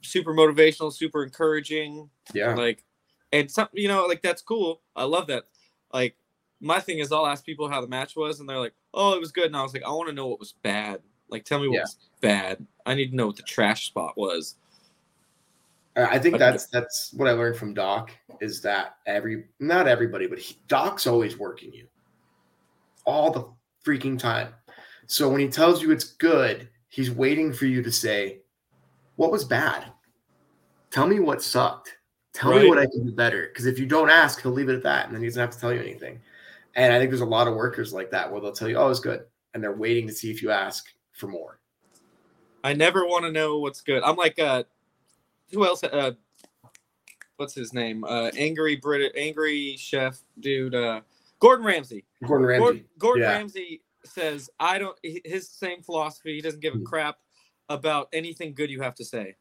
[0.03, 2.09] super motivational, super encouraging.
[2.35, 2.55] Yeah.
[2.55, 2.85] like
[3.33, 5.45] and some you know like that's cool i love that
[5.93, 6.17] like
[6.61, 9.21] my thing is i'll ask people how the match was and they're like oh it
[9.21, 11.61] was good and i was like i want to know what was bad like tell
[11.61, 11.81] me what Yeah.
[11.83, 14.57] was bad i need to know what the trash spot was
[15.97, 20.39] I think that's that's what I learned from Doc is that every not everybody, but
[20.39, 21.89] he, Doc's always working you
[23.05, 23.49] all the
[23.85, 24.55] freaking time.
[25.09, 28.43] So when he tells you it's good, he's waiting for you to say,
[29.17, 29.87] "What was bad?
[30.93, 31.98] Tell me what sucked.
[32.39, 34.75] Tell me what I can do better." Because if you don't ask, he'll leave it
[34.77, 36.21] at that, and then he doesn't have to tell you anything.
[36.75, 38.89] And I think there's a lot of workers like that where they'll tell you, "Oh,
[38.91, 39.25] it's good,"
[39.55, 41.59] and they're waiting to see if you ask for more.
[42.65, 44.63] i never want to know what's good i'm like uh
[45.53, 46.11] who else uh
[47.37, 51.01] what's his name uh angry brit angry chef dude uh
[51.41, 52.65] gordon ramsay Gordon Ramsay.
[52.65, 53.31] Gordon, Gordon Yeah.
[53.31, 56.35] Ramsay says, "I don't." His same philosophy.
[56.35, 56.85] He doesn't give a Mm.
[56.85, 57.19] crap
[57.69, 59.37] about anything good you have to say,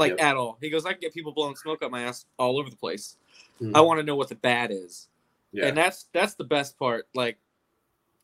[0.00, 0.20] like Yep.
[0.20, 0.58] at all.
[0.60, 3.16] He goes, "I can get people blowing smoke up my ass all over the place.
[3.60, 3.72] Mm.
[3.76, 5.08] I want to know what the bad is,
[5.52, 5.66] yeah.
[5.66, 7.06] and that's that's the best part.
[7.14, 7.38] Like,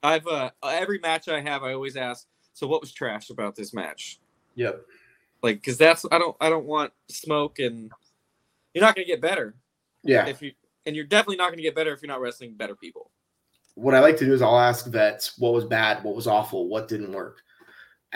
[0.03, 3.73] I've uh, every match I have, I always ask, "So what was trash about this
[3.73, 4.19] match?"
[4.57, 4.85] yep.
[5.43, 7.93] Like, because that's I don't I don't want smoke, and
[8.75, 9.55] you're not gonna get better
[10.03, 10.27] Yeah.
[10.27, 10.53] if you,
[10.87, 13.11] and you're definitely not gonna get better if you're not wrestling better people.
[13.75, 16.67] what I like to do is I'll ask vets what was bad, what was awful,
[16.67, 17.43] what didn't work.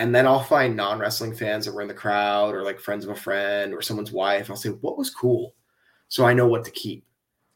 [0.00, 3.04] And then I'll find non wrestling fans that were in the crowd or like friends
[3.04, 4.48] of a friend or someone's wife.
[4.48, 5.54] I'll say, what was cool?
[6.08, 7.04] So I know what to keep.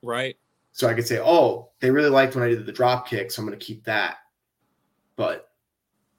[0.03, 0.37] Right?
[0.73, 3.31] So I could say, oh, they really liked when I did the drop kick.
[3.31, 4.17] So I'm going to keep that.
[5.17, 5.51] But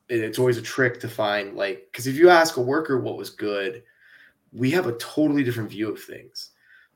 [0.10, 3.18] it- it's always a trick to find, like, because if you ask a worker what
[3.18, 3.84] was good,
[4.52, 6.52] we have a totally different view of things.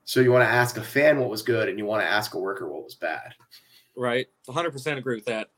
[0.05, 2.33] So you want to ask a fan what was good and you want to ask
[2.33, 3.35] a worker what was bad.
[3.95, 4.27] right?
[4.47, 5.49] 100% agree with that.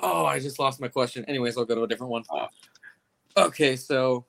[0.00, 1.24] Oh, I just lost my question.
[1.26, 2.22] Anyways, I'll go to a different one.
[2.30, 2.46] Oh.
[3.36, 4.26] Okay, so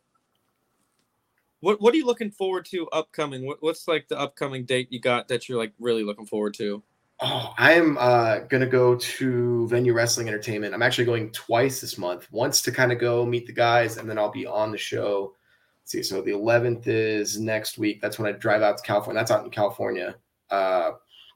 [1.61, 3.45] what what are you looking forward to upcoming?
[3.45, 6.81] What, what's like the upcoming date you got that you're like really looking forward to?
[7.21, 10.73] Oh, I am uh, gonna go to Venue Wrestling Entertainment.
[10.73, 12.31] I'm actually going twice this month.
[12.31, 15.35] Once to kind of go meet the guys, and then I'll be on the show.
[15.81, 17.99] Let's see, so the 11th is next week.
[17.99, 19.19] That's when I drive out to California.
[19.19, 20.15] That's out in California,
[20.49, 20.91] uh,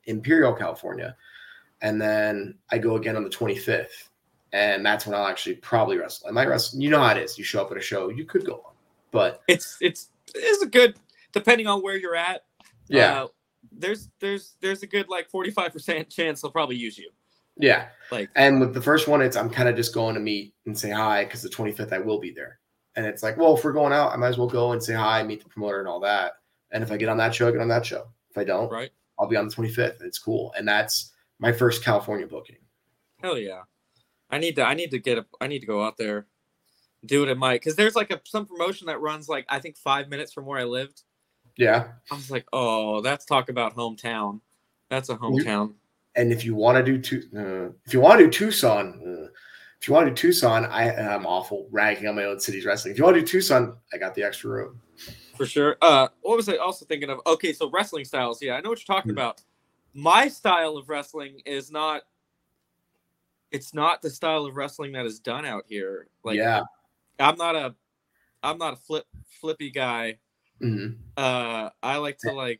[0.06, 1.17] Imperial, California,
[1.82, 4.10] and then I go again on the 25th,
[4.54, 6.28] and that's when I'll actually probably wrestle.
[6.30, 6.80] I might wrestle.
[6.80, 7.38] You know how it is.
[7.38, 8.74] You show up at a show, you could go on,
[9.12, 10.96] but It's it's it's a good
[11.34, 12.44] depending on where you're at.
[12.88, 13.28] yeah, uh,
[13.72, 17.10] there's there's there's a good like 45% chance they'll probably use you.
[17.58, 17.88] yeah.
[18.12, 20.78] Like And with the first one, it's I'm kind of just going to meet and
[20.78, 22.60] say hi because the 25th I will be there.
[22.96, 24.94] And it's like, well, if we're going out, I might as well go and say
[24.94, 26.34] hi, meet the promoter and all that.
[26.72, 28.06] And if I get on that show, I get on that show.
[28.30, 28.92] If I don't, right?
[29.18, 30.04] I'll be on the 25th.
[30.04, 30.54] It's cool.
[30.58, 32.58] And that's my first California booking.
[33.22, 33.62] Hell yeah.
[34.34, 36.26] I need to I need to get a I need to go out there
[37.06, 39.78] do it in my because there's like a some promotion that runs like I think
[39.78, 41.04] five minutes from where I lived.
[41.58, 41.89] Yeah.
[42.12, 44.39] I was like, oh, that's talk about hometown.
[44.89, 45.74] That's a hometown.
[46.15, 49.28] And if you want to do two, uh, if you want to do Tucson, uh,
[49.82, 52.93] If you want to do Tucson, I I'm awful ragging on my own city's wrestling.
[52.93, 54.80] If you want to do Tucson, I got the extra room.
[55.36, 55.76] For sure.
[55.82, 57.19] Uh, what was I also thinking of?
[57.26, 58.41] Okay, so wrestling styles.
[58.41, 59.17] Yeah, I know what you're talking Hmm.
[59.17, 59.41] about.
[59.93, 62.04] My style of wrestling is not.
[63.54, 66.08] It's not the style of wrestling that is done out here.
[66.24, 66.63] Like, yeah.
[67.20, 67.76] I'm not a,
[68.42, 69.06] I'm not a flip
[69.39, 70.18] flippy guy.
[70.62, 70.98] Mhm.
[71.16, 72.60] Uh, I like to like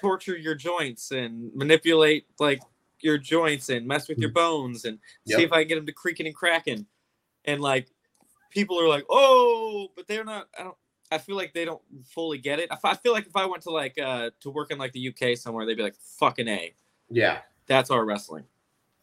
[0.00, 2.60] torture your joints and manipulate like
[3.00, 5.92] your joints and mess with your bones and see if I can get them to
[5.92, 6.86] creaking and cracking.
[7.44, 7.88] And like,
[8.50, 10.48] people are like, oh, but they're not.
[10.58, 10.76] I don't.
[11.10, 12.70] I feel like they don't fully get it.
[12.70, 14.92] I f- I feel like if I went to like uh to work in like
[14.92, 16.74] the UK somewhere, they'd be like, "Fucking a,
[17.08, 17.40] Yeah.
[17.66, 18.44] that's our wrestling."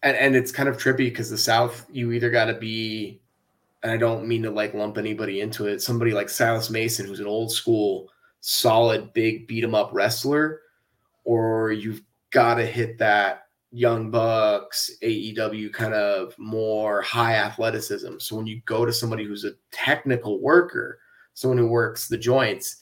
[0.06, 3.20] And and it's kind of trippy because the South, you either got to be,
[3.84, 5.82] and I don't mean to like lump anybody into it.
[5.82, 10.62] Somebody like Silas Mason, who's an old school, solid, big beat 'em up wrestler,
[11.26, 18.20] or you've got to hit that Young Bucks AEW kind of more high athleticism.
[18.20, 21.00] So when you go to somebody who's a technical worker,
[21.34, 22.78] someone who works the joints,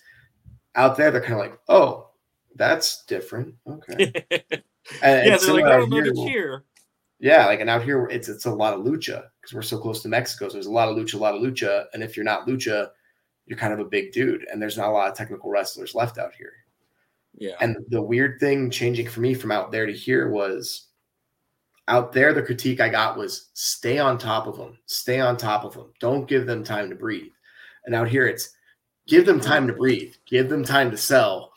[0.75, 2.09] out there they're kind of like, oh,
[2.55, 3.55] that's different.
[3.67, 4.11] Okay.
[4.31, 4.37] yeah,
[5.01, 6.03] And they're it's like, "I don't know here.
[6.03, 6.63] to cheer."
[7.23, 10.01] Yeah, like and out here it's it's a lot of lucha because we're so close
[10.01, 10.49] to Mexico.
[10.49, 12.89] So there's a lot of lucha, a lot of lucha, and if you're not lucha,
[13.45, 16.17] you're kind of a big dude, and there's not a lot of technical wrestlers left
[16.17, 16.51] out here.
[17.37, 20.87] Yeah, And the weird thing changing for me from out there to here was
[21.87, 25.63] out there the critique I got was stay on top of them, stay on top
[25.63, 27.31] of them, don't give them time to breathe.
[27.85, 28.49] And out here it's
[29.07, 31.53] give them time to breathe, give them time to sell.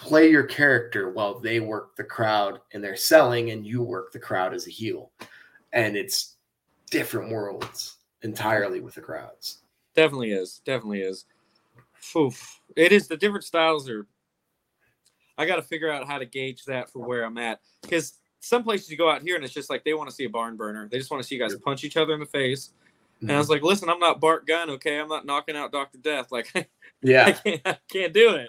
[0.00, 4.18] Play your character while they work the crowd and they're selling, and you work the
[4.18, 5.12] crowd as a heel.
[5.72, 6.36] And it's
[6.90, 9.58] different worlds entirely with the crowds.
[9.94, 10.62] definitely is.
[10.64, 11.26] Definitely is.
[12.16, 12.60] Oof.
[12.76, 14.06] It is the different styles are.
[15.36, 18.62] I got to figure out how to gauge that for where I'm at because some
[18.62, 20.56] places you go out here and it's just like they want to see a barn
[20.56, 20.88] burner.
[20.90, 22.72] They just want to see you guys punch each other in the face.
[23.20, 23.38] And I mm-hmm.
[23.38, 24.98] was like, listen, I'm not Bart Gunn, okay?
[24.98, 26.32] I'm not knocking out Doctor Death.
[26.32, 26.66] Like, I
[27.02, 27.32] yeah.
[27.32, 28.46] can't, I can't do it.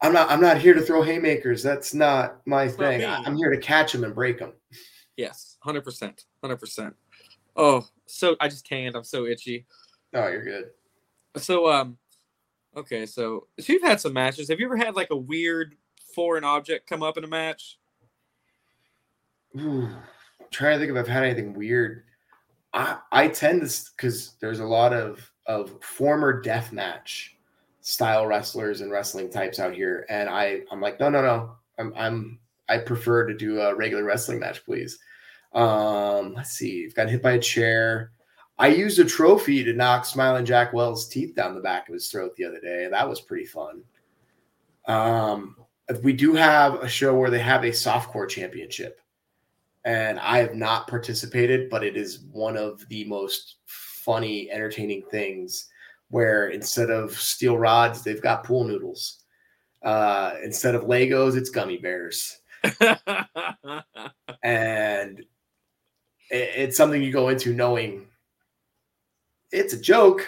[0.00, 0.30] I'm not.
[0.30, 1.62] I'm not here to throw haymakers.
[1.62, 3.04] That's not my not thing.
[3.04, 4.52] I- I'm here to catch them and break them.
[5.16, 6.94] Yes, hundred percent, hundred percent.
[7.56, 8.96] Oh, so I just can't.
[8.96, 9.66] I'm so itchy.
[10.12, 10.70] Oh, you're good.
[11.36, 11.98] So um,
[12.76, 15.76] okay, so if you've had some matches, have you ever had like a weird
[16.14, 17.78] foreign object come up in a match?
[19.58, 19.86] Ooh,
[20.40, 22.04] I'm trying to think if I've had anything weird.
[22.72, 27.28] I I tend to because there's a lot of of former deathmatch
[27.84, 31.92] style wrestlers and wrestling types out here, and I I'm like no no no I'm
[31.94, 34.98] I'm I prefer to do a regular wrestling match, please.
[35.52, 36.88] Um, let's see.
[36.88, 38.10] Got hit by a chair.
[38.58, 42.08] I used a trophy to knock Smiling Jack Wells' teeth down the back of his
[42.10, 42.88] throat the other day.
[42.90, 43.82] That was pretty fun.
[44.86, 45.56] Um,
[46.02, 49.00] we do have a show where they have a softcore championship,
[49.84, 55.66] and I have not participated, but it is one of the most funny, entertaining things.
[56.10, 59.20] Where instead of steel rods, they've got pool noodles.
[59.82, 62.38] Uh, instead of Legos, it's gummy bears,
[64.42, 65.24] and it-
[66.30, 68.06] it's something you go into knowing
[69.52, 70.26] it's a joke,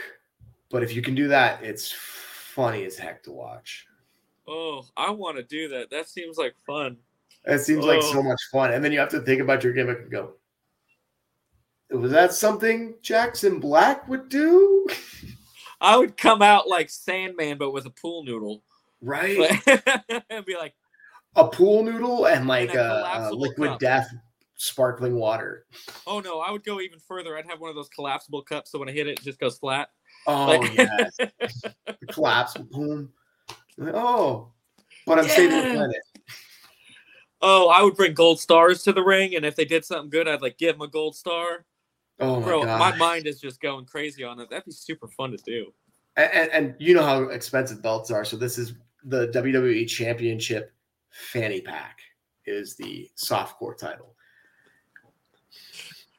[0.70, 3.86] but if you can do that, it's funny as heck to watch.
[4.48, 5.90] oh, I want to do that.
[5.90, 6.96] That seems like fun.
[7.46, 8.22] It seems like so Oh.
[8.22, 8.72] much fun.
[8.72, 10.34] And then you have to think about your gimmick and go,
[11.90, 14.86] was that something Jackson Black would do?
[15.80, 18.62] I would come out like Sandman, but with a pool noodle,
[19.02, 19.50] Right?
[20.30, 20.74] and be like,
[21.36, 23.80] a pool noodle and like And a a, liquid cup.
[23.80, 24.08] death
[24.56, 25.66] sparkling water.
[26.06, 27.36] "Oh no!" I would go even further.
[27.36, 29.58] I'd have one of those collapsible cups, so when I hit it, it just goes
[29.58, 29.90] flat.
[30.26, 31.16] Oh, Like- yes.
[32.00, 33.10] The collapse, boom.
[33.80, 34.48] Oh,
[35.06, 36.00] but I'm saving the planet.
[37.42, 40.26] Oh, I would bring gold stars to the ring, and if they did something good,
[40.26, 41.66] I'd like give them a gold star.
[42.18, 42.78] Oh, my Bro, God.
[42.78, 44.48] my mind is just going crazy on it.
[44.48, 45.72] That'd be super fun to do.
[46.16, 48.24] and, and, and you know how expensive belts are.
[48.24, 48.74] So this is
[49.04, 50.72] the WWE Championship
[51.10, 51.98] fanny pack
[52.46, 54.14] is the soft core title.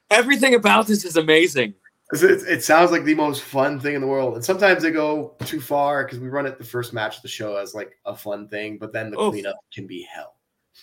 [0.10, 1.74] Everything about this is amazing.
[2.14, 4.92] It, it, it sounds like the most fun thing in the world, and sometimes they
[4.92, 7.92] go too far because we run it the first match of the show as like
[8.06, 10.36] a fun thing, but then the cleanup can be hell.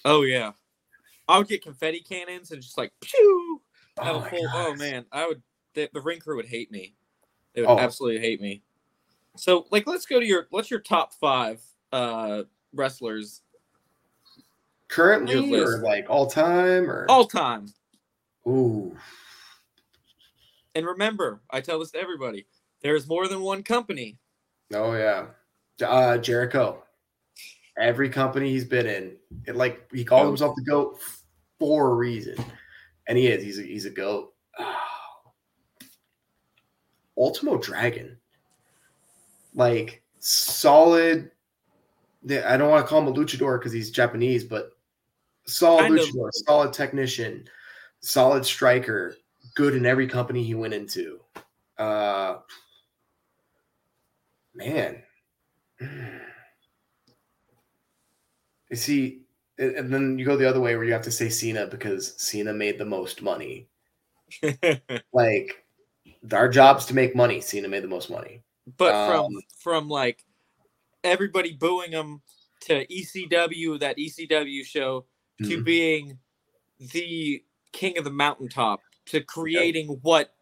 [0.05, 0.53] Oh yeah,
[1.27, 3.63] I would get confetti cannons and just like pew.
[4.01, 5.43] Have Oh, full, oh man, I would.
[5.75, 6.95] The, the ring crew would hate me.
[7.55, 7.79] They would Oh.
[7.79, 8.63] absolutely hate me.
[9.37, 10.47] So like, let's go to your.
[10.51, 12.43] What's your top five uh
[12.73, 13.43] wrestlers
[14.89, 17.67] Currently or like all time or all time?
[18.47, 18.97] ooh
[20.75, 22.47] And remember, I tell this to everybody:
[22.83, 24.19] there is more than one company.
[24.73, 25.27] oh yeah,
[25.87, 26.83] uh, Jericho.
[27.77, 29.17] Every company he's been in,
[29.47, 31.01] it like he called himself the goat
[31.59, 32.37] for a reason,
[33.07, 33.43] and he is.
[33.43, 34.35] He's a, he's a goat.
[37.19, 38.17] Ultimo Dragon.
[39.55, 41.31] Like solid.
[42.29, 44.71] I don't want to call him a luchador because he's Japanese, but
[45.47, 46.35] solid kind luchador, of.
[46.47, 47.47] solid technician,
[48.01, 49.17] solid striker,
[49.55, 51.21] good in every company he went into.
[51.77, 52.39] Uh,
[54.55, 55.03] man,
[58.71, 59.24] you see,
[59.59, 62.53] and then you go the other way where you have to say Cena because Cena
[62.53, 63.69] made the most money.
[65.13, 65.65] like
[66.33, 67.41] our job's to make money.
[67.41, 68.43] Cena made the most money.
[68.77, 70.25] But um, from from like
[71.03, 72.23] everybody booing him
[72.63, 75.05] to ECW, that ECW show,
[75.41, 75.51] mm-hmm.
[75.51, 76.19] to being
[76.79, 77.43] the
[77.73, 79.97] king of the mountaintop, to creating yeah.
[80.03, 80.35] what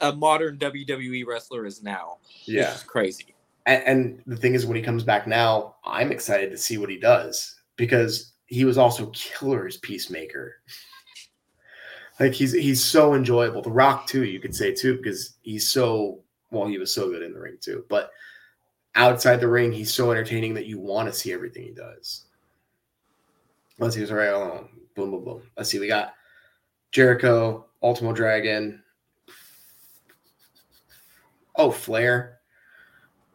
[0.00, 2.18] a modern WWE wrestler is now.
[2.44, 3.34] Yeah, it's crazy.
[3.66, 6.90] And, and the thing is, when he comes back now, I'm excited to see what
[6.90, 10.56] he does because he was also killer as Peacemaker.
[12.20, 13.62] like he's he's so enjoyable.
[13.62, 16.20] The Rock too, you could say too, because he's so
[16.50, 17.84] well, he was so good in the ring too.
[17.88, 18.10] But
[18.96, 22.26] outside the ring, he's so entertaining that you want to see everything he does.
[23.78, 24.68] Let's see, right on.
[24.94, 25.42] Boom, boom, boom.
[25.56, 25.78] Let's see.
[25.78, 26.14] We got
[26.90, 28.82] Jericho, Ultimo Dragon.
[31.54, 32.40] Oh, Flair.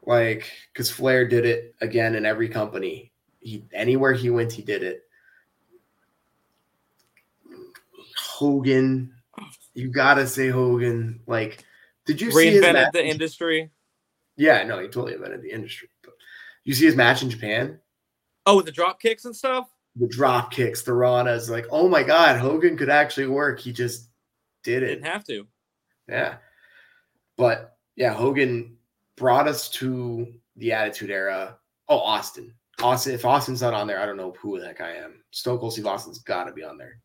[0.05, 3.11] Like, because Flair did it again in every company.
[3.39, 5.04] He anywhere he went, he did it.
[8.35, 9.13] Hogan.
[9.73, 11.21] You gotta say Hogan.
[11.25, 11.63] Like,
[12.05, 13.71] did you reinvented the industry?
[14.37, 15.89] Yeah, no, he totally invented the industry.
[16.03, 16.13] But
[16.65, 17.79] you see his match in Japan?
[18.45, 19.69] Oh, with the drop kicks and stuff?
[19.95, 23.59] The drop kicks, the Ranas, like, oh my god, Hogan could actually work.
[23.59, 24.09] He just
[24.63, 24.87] did it.
[24.87, 25.47] Didn't have to.
[26.09, 26.35] Yeah.
[27.37, 28.77] But yeah, Hogan
[29.15, 30.27] brought us to
[30.57, 31.57] the Attitude Era.
[31.87, 32.53] Oh, Austin.
[32.81, 33.13] Austin.
[33.13, 35.23] If Austin's not on there, I don't know who the heck I am.
[35.31, 36.99] Stone Cold Steve Austin's got to be on there,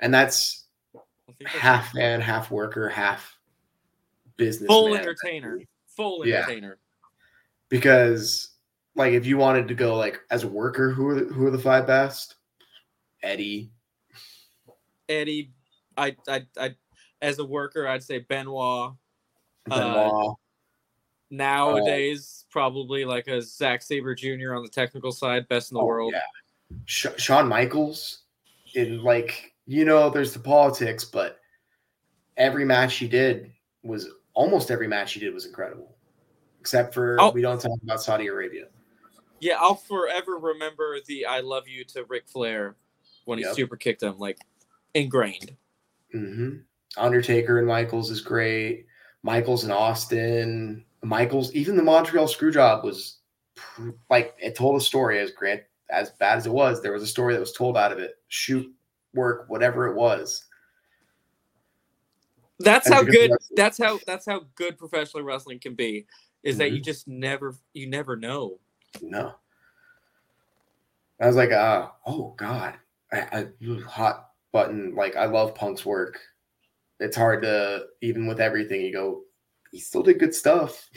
[0.00, 0.66] and that's
[1.46, 3.36] half man, half worker, half
[4.36, 4.66] business.
[4.66, 5.60] Full entertainer.
[5.96, 6.78] Full entertainer.
[6.80, 7.08] Yeah.
[7.68, 8.50] Because
[8.96, 11.50] like if you wanted to go like as a worker, who are the, who are
[11.50, 12.36] the five best?
[13.22, 13.70] Eddie.
[15.08, 15.52] Eddie,
[15.96, 16.74] I I I
[17.22, 18.94] as a worker, I'd say Benoit.
[19.66, 20.30] Benoit.
[20.30, 20.34] Uh,
[21.30, 24.54] nowadays, uh, probably like a Zack Sabre Jr.
[24.54, 26.12] on the technical side, best in the oh, world.
[26.14, 26.76] Yeah.
[26.86, 28.22] Sh- Shawn Michaels,
[28.74, 31.38] in like you know, there's the politics, but
[32.36, 33.52] every match he did
[33.84, 35.94] was almost every match he did was incredible,
[36.58, 38.64] except for I'll, we don't talk about Saudi Arabia.
[39.38, 42.74] Yeah, I'll forever remember the "I love you" to Ric Flair
[43.26, 43.54] when he yep.
[43.54, 44.38] super kicked him, like
[44.94, 45.54] ingrained.
[46.12, 46.56] Mm-hmm.
[46.96, 48.86] Undertaker and Michaels is great.
[49.22, 53.18] Michaels and Austin, Michaels, even the Montreal Screwjob was
[54.10, 56.82] like it told a story as Grant as bad as it was.
[56.82, 58.14] There was a story that was told out of it.
[58.26, 58.68] Shoot,
[59.14, 60.44] work, whatever it was.
[62.60, 63.32] That's how good.
[63.56, 63.98] That's how.
[64.06, 66.06] That's how good professional wrestling can be.
[66.42, 66.58] Is mm-hmm.
[66.58, 66.84] that you mm-hmm.
[66.84, 68.58] just never, you never know.
[69.02, 69.34] No.
[71.20, 72.74] I was like, uh, oh god,
[73.12, 73.46] I, I
[73.86, 74.94] hot button.
[74.94, 76.18] Like I love Punk's work.
[76.98, 78.82] It's hard to even with everything.
[78.82, 79.22] You go,
[79.70, 80.88] he still did good stuff.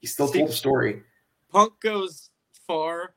[0.00, 1.02] He still See, told a story.
[1.50, 2.30] Punk goes
[2.66, 3.15] far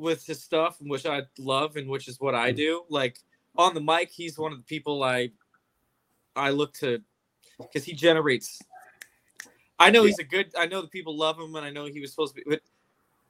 [0.00, 2.56] with his stuff, which I love, and which is what I mm.
[2.56, 2.82] do.
[2.88, 3.18] Like
[3.56, 5.30] on the mic, he's one of the people I
[6.34, 7.00] I look to
[7.58, 8.60] because he generates.
[9.78, 10.08] I know yeah.
[10.08, 10.52] he's a good.
[10.58, 12.60] I know the people love him, and I know he was supposed to be, but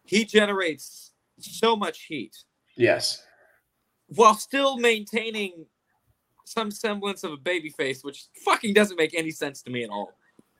[0.05, 2.37] he generates so much heat.
[2.77, 3.23] Yes.
[4.09, 5.67] While still maintaining
[6.45, 9.91] some semblance of a baby face, which fucking doesn't make any sense to me at
[9.91, 10.15] all.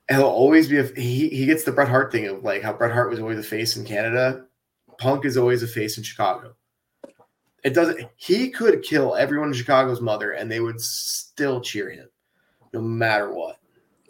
[0.09, 1.29] He'll always be a he.
[1.29, 3.77] He gets the Bret Hart thing of like how Bret Hart was always a face
[3.77, 4.45] in Canada.
[5.01, 6.53] Punk is always a face in Chicago.
[7.63, 8.07] It doesn't.
[8.17, 12.07] He could kill everyone in Chicago's mother, and they would still cheer him
[12.71, 13.57] no matter what.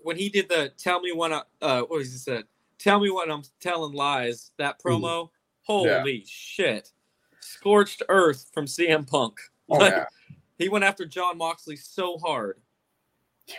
[0.04, 2.44] When he did the "Tell me when I," uh, what was he said?
[2.78, 5.30] "Tell me when I'm telling lies." That promo,
[5.64, 6.24] holy yeah.
[6.28, 6.92] shit,
[7.40, 9.40] scorched earth from CM Punk.
[9.70, 10.06] Oh, like, yeah.
[10.58, 12.60] He went after Jon Moxley so hard.
[13.48, 13.56] Yeah.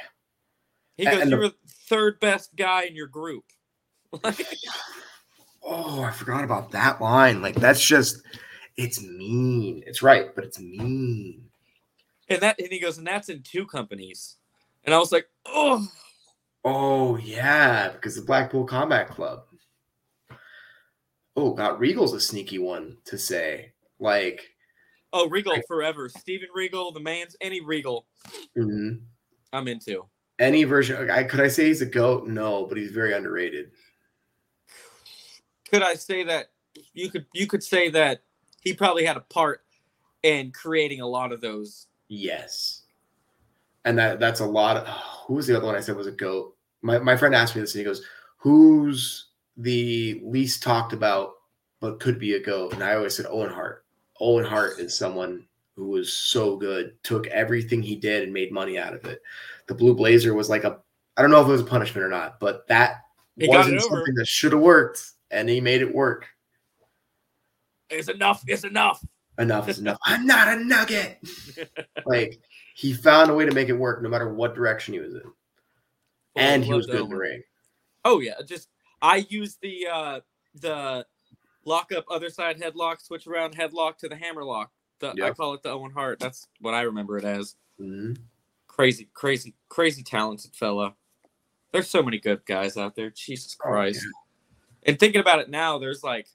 [0.98, 1.54] He goes, "You're the
[1.88, 3.44] third best guy in your group."
[5.62, 7.42] oh, I forgot about that line.
[7.42, 8.22] Like that's just,
[8.76, 9.82] it's mean.
[9.86, 11.44] It's right, but it's mean.
[12.28, 14.36] And that, and he goes, and that's in two companies.
[14.84, 15.86] And I was like, oh.
[16.64, 19.44] Oh, yeah, because the Blackpool Combat Club.
[21.36, 23.72] Oh, God, Regal's a sneaky one to say.
[23.98, 24.42] Like,
[25.12, 26.08] oh, Regal I, forever.
[26.08, 28.06] Steven Regal, the man's any Regal.
[28.56, 29.04] Mm-hmm.
[29.52, 30.06] I'm into
[30.38, 31.10] any version.
[31.10, 32.26] I, could I say he's a goat?
[32.26, 33.70] No, but he's very underrated.
[35.72, 36.50] Could I say that
[36.92, 38.22] you could you could say that
[38.60, 39.62] he probably had a part
[40.22, 41.86] in creating a lot of those?
[42.08, 42.82] Yes
[43.84, 44.86] and that that's a lot of
[45.26, 46.54] who was the other one I said was a goat?
[46.82, 48.04] my, my friend asked me this and he goes,
[48.36, 51.34] Who's the least talked about
[51.80, 52.74] but could be a GOAT?
[52.74, 53.84] And I always said Owen Hart.
[54.20, 58.78] Owen Hart is someone who was so good, took everything he did and made money
[58.78, 59.22] out of it.
[59.68, 60.78] The Blue Blazer was like a
[61.16, 63.02] I don't know if it was a punishment or not, but that
[63.38, 66.28] got wasn't something that should have worked, and he made it work.
[67.90, 68.42] It's enough.
[68.46, 69.04] It's enough.
[69.38, 69.98] Enough is enough.
[70.06, 71.18] I'm not a nugget.
[72.06, 72.38] like
[72.74, 75.22] he found a way to make it work no matter what direction he was in.
[76.36, 77.42] And he was good in the ring.
[78.04, 78.68] Oh yeah, just
[79.00, 80.20] I use the uh
[80.54, 81.06] the
[81.64, 84.70] lock up other side headlock, switch around headlock to the hammer lock.
[85.00, 86.20] The, I call it the Owen Hart.
[86.20, 87.56] That's what I remember it as.
[87.80, 88.16] Mhm.
[88.66, 90.94] Crazy, crazy, crazy talented fella.
[91.72, 93.10] There's so many good guys out there.
[93.10, 94.06] Jesus Oh, Christ.
[94.84, 96.26] And thinking about it now, there's like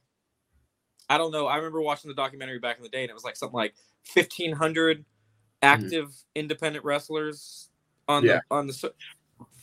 [1.10, 1.48] I don't know.
[1.48, 3.74] I remember watching the documentary back in the day, and it was like something like
[4.14, 5.06] 1,500
[5.62, 7.70] active independent wrestlers
[8.08, 8.39] on Yeah.
[8.50, 8.93] the on the.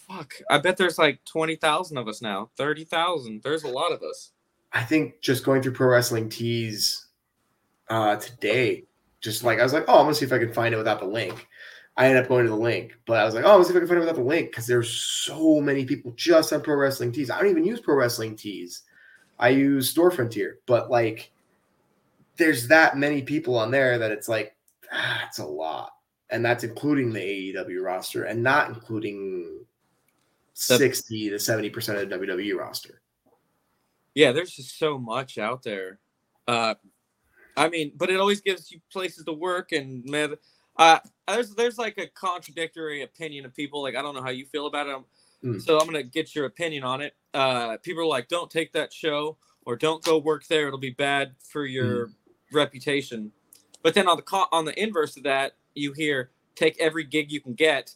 [0.08, 0.34] Fuck!
[0.50, 2.50] I bet there's like 20,000 of us now.
[2.58, 3.42] 30,000.
[3.42, 4.32] There's a lot of us.
[4.72, 7.06] I think just going through pro wrestling tees
[7.88, 8.84] uh, today,
[9.20, 11.00] just like I was like, oh, I'm gonna see if I can find it without
[11.00, 11.46] the link.
[11.96, 13.76] I ended up going to the link, but I was like, oh, let's see if
[13.76, 16.74] I can find it without the link because there's so many people just on pro
[16.74, 17.30] wrestling tees.
[17.30, 18.82] I don't even use pro wrestling tees.
[19.38, 21.30] I use Store Frontier, but like,
[22.36, 24.56] there's that many people on there that it's like,
[24.92, 25.92] ah, a lot,
[26.30, 29.64] and that's including the AEW roster and not including
[30.54, 33.00] sixty to seventy percent of the WWE roster.
[34.14, 35.98] Yeah, there's just so much out there.
[36.46, 36.74] Uh,
[37.56, 40.34] I mean, but it always gives you places to work and man,
[40.76, 40.98] uh,
[41.28, 43.82] there's there's like a contradictory opinion of people.
[43.82, 44.96] Like I don't know how you feel about it.
[45.42, 45.58] Hmm.
[45.58, 47.14] So I'm gonna get your opinion on it.
[47.32, 50.66] Uh, people are like, don't take that show or don't go work there.
[50.66, 52.10] It'll be bad for your
[52.52, 53.32] reputation.
[53.82, 57.30] But then on the co- on the inverse of that, you hear take every gig
[57.30, 57.94] you can get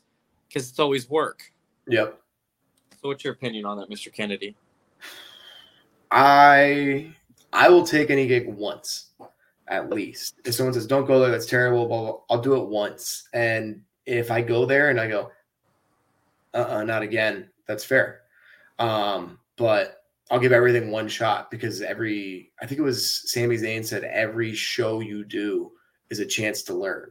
[0.49, 1.53] because it's always work.
[1.87, 2.20] Yep.
[3.01, 4.12] So what's your opinion on that, Mr.
[4.12, 4.57] Kennedy?
[6.11, 7.14] I
[7.53, 9.11] I will take any gig once,
[9.68, 10.34] at least.
[10.44, 11.86] If someone says don't go there, that's terrible.
[11.86, 15.30] Blah, blah, I'll do it once, and if I go there and I go,
[16.54, 17.50] uh, uh not again.
[17.66, 18.22] That's fair.
[18.78, 23.84] Um, but I'll give everything one shot because every I think it was Sami Zayn
[23.84, 25.72] said every show you do
[26.10, 27.10] is a chance to learn.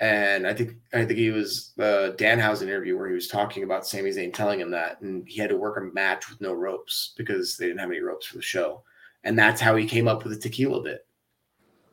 [0.00, 3.86] And I think I think he was the Danhausen interview where he was talking about
[3.86, 7.12] Sami Zayn telling him that, and he had to work a match with no ropes
[7.18, 8.82] because they didn't have any ropes for the show,
[9.24, 11.06] and that's how he came up with the tequila bit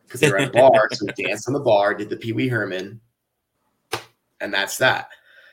[0.07, 2.31] because they were at a bar, so we danced on the bar, did the Pee
[2.31, 2.99] Wee Herman,
[4.39, 5.09] and that's that.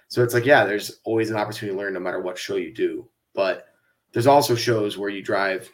[0.08, 2.72] So it's like, yeah, there's always an opportunity to learn no matter what show you
[2.72, 3.66] do, but
[4.12, 5.68] there's also shows where you drive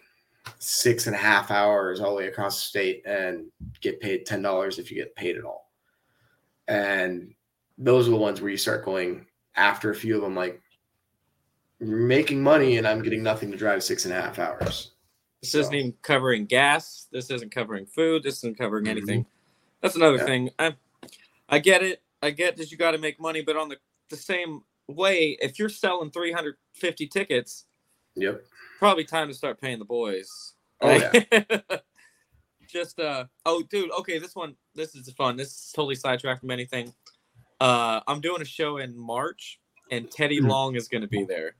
[0.58, 3.46] six and a half hours all the way across the state and
[3.82, 5.70] get paid ten dollars if you get paid at all.
[6.66, 7.34] And
[7.76, 9.26] those are the ones where you start going
[9.56, 10.60] after a few of them like
[11.80, 14.92] making money and i'm getting nothing to drive six and a half hours
[15.42, 17.06] This isn't even covering gas.
[17.10, 18.22] This isn't covering food.
[18.22, 19.24] This isn't covering anything.
[19.80, 20.24] That's another Yeah.
[20.26, 20.50] thing.
[20.58, 20.74] I,
[21.48, 22.02] I get it.
[22.22, 23.76] I get that you got to make money, but on the
[24.10, 27.64] the same way, if you're selling 350 tickets,
[28.16, 28.42] yep
[28.78, 30.54] probably time to start paying the boys.
[30.80, 31.60] Oh, yeah.
[32.68, 33.90] Just uh oh, dude.
[34.00, 34.54] Okay, this one.
[34.74, 35.36] This is fun.
[35.36, 36.92] This is totally sidetracked from anything.
[37.60, 39.58] Uh, I'm doing a show in March,
[39.90, 40.48] and Teddy Mhm.
[40.48, 41.56] Long is going to be there.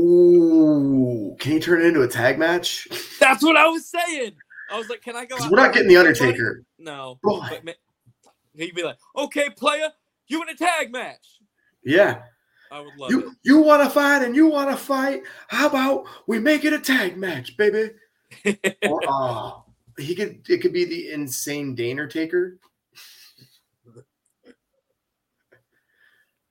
[0.00, 2.88] Ooh, can you turn it into a tag match?
[3.20, 4.32] That's what I was saying.
[4.70, 5.36] I was like, can I go?
[5.50, 5.96] we're not getting the?
[5.96, 6.64] Undertaker.
[6.78, 7.18] No.
[7.22, 7.72] But ma-
[8.54, 9.90] he'd be like, okay, player,
[10.28, 11.40] you in a tag match.
[11.84, 12.22] Yeah,
[12.70, 15.22] I would love you you want to fight and you want to fight.
[15.48, 17.90] How about we make it a tag match, baby?
[18.44, 18.78] it.
[18.88, 19.64] Or, oh,
[19.98, 20.48] he could.
[20.48, 22.58] It could be the insane Daner Taker.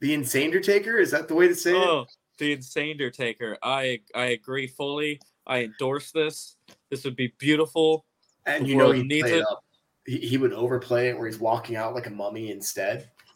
[0.01, 1.87] The insane Taker is that the way to say it?
[1.87, 2.05] Oh.
[2.39, 3.57] The insane Undertaker.
[3.61, 5.19] I I agree fully.
[5.45, 6.55] I endorse this.
[6.89, 8.05] This would be beautiful.
[8.45, 9.41] And the you know he needs it.
[9.43, 9.63] up.
[10.05, 13.09] He, he would overplay it where he's walking out like a mummy instead.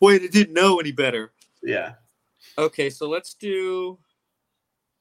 [0.00, 1.32] Wait, I didn't know any better.
[1.62, 1.94] Yeah.
[2.58, 3.98] Okay, so let's do.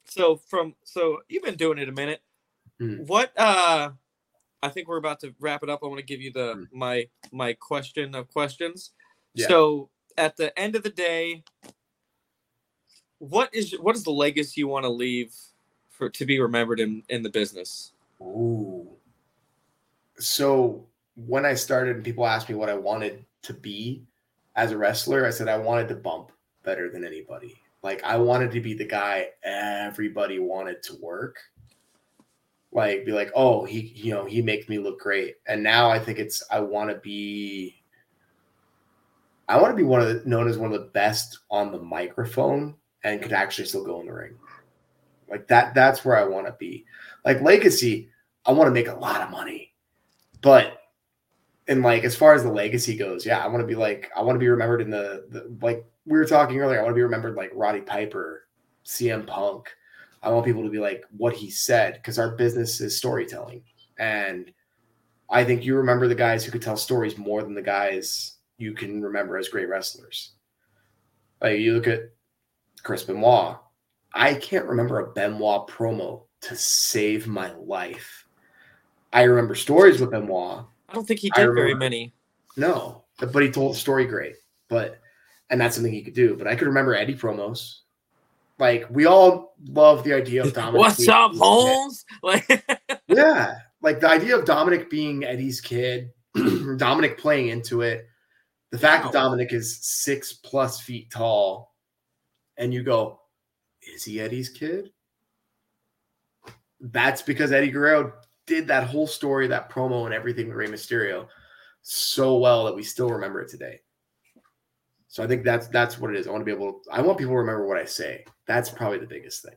[0.05, 2.21] So from so you've been doing it a minute.
[2.79, 2.97] Hmm.
[3.05, 3.91] What uh,
[4.61, 5.81] I think we're about to wrap it up.
[5.83, 6.77] I want to give you the Hmm.
[6.77, 8.91] my my question of questions.
[9.33, 9.47] Yeah.
[9.47, 11.43] So at the end of the day,
[13.29, 15.33] what is what is the legacy you want to leave
[15.89, 17.93] for to be remembered in in the business?
[18.21, 18.87] Ooh.
[20.19, 24.03] So when I started and people asked me what I wanted to be
[24.55, 26.31] as a wrestler, I said I wanted to bump
[26.63, 27.55] better than anybody.
[27.81, 31.37] Like I wanted to be the guy everybody wanted to work.
[32.73, 35.37] Like be like, oh, he you know, he makes me look great.
[35.47, 37.81] And now I think it's I want to be
[39.47, 41.79] I want to be one of the known as one of the best on the
[41.79, 44.35] microphone and could actually still go in the ring.
[45.29, 46.85] Like that, that's where I want to be.
[47.25, 48.09] Like legacy,
[48.45, 49.73] I want to make a lot of money.
[50.41, 50.79] But
[51.67, 54.21] and like as far as the legacy goes, yeah, I want to be like I
[54.21, 56.79] want to be remembered in the, the like we were talking earlier.
[56.79, 58.47] I want to be remembered like Roddy Piper,
[58.85, 59.69] CM Punk.
[60.21, 63.63] I want people to be like what he said because our business is storytelling,
[63.97, 64.51] and
[65.29, 68.73] I think you remember the guys who could tell stories more than the guys you
[68.73, 70.33] can remember as great wrestlers.
[71.41, 72.12] Like you look at
[72.83, 73.57] Chris Benoit,
[74.13, 78.25] I can't remember a Benoit promo to save my life.
[79.11, 80.65] I remember stories with Benoit.
[80.89, 82.13] I don't think he did very many.
[82.57, 84.35] No, but he told the story great.
[84.69, 84.99] But
[85.49, 86.35] and that's something he could do.
[86.35, 87.79] But I could remember Eddie promos.
[88.59, 90.79] Like we all love the idea of Dominic.
[90.79, 92.05] What's up, Holmes?
[92.23, 92.47] Like
[93.07, 96.11] yeah, like the idea of Dominic being Eddie's kid,
[96.77, 98.07] Dominic playing into it.
[98.71, 99.11] The fact wow.
[99.11, 101.72] that Dominic is six plus feet tall,
[102.57, 103.19] and you go,
[103.93, 104.91] is he Eddie's kid?
[106.79, 108.13] That's because Eddie Guerrero
[108.45, 111.27] did that whole story, that promo, and everything with Rey Mysterio
[111.81, 113.79] so well that we still remember it today.
[115.07, 116.27] So I think that's that's what it is.
[116.27, 116.81] I want to be able.
[116.85, 118.25] To, I want people to remember what I say.
[118.47, 119.55] That's probably the biggest thing.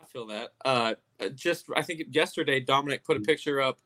[0.00, 0.48] I feel that.
[0.64, 0.94] Uh,
[1.34, 3.78] just I think yesterday Dominic put a picture up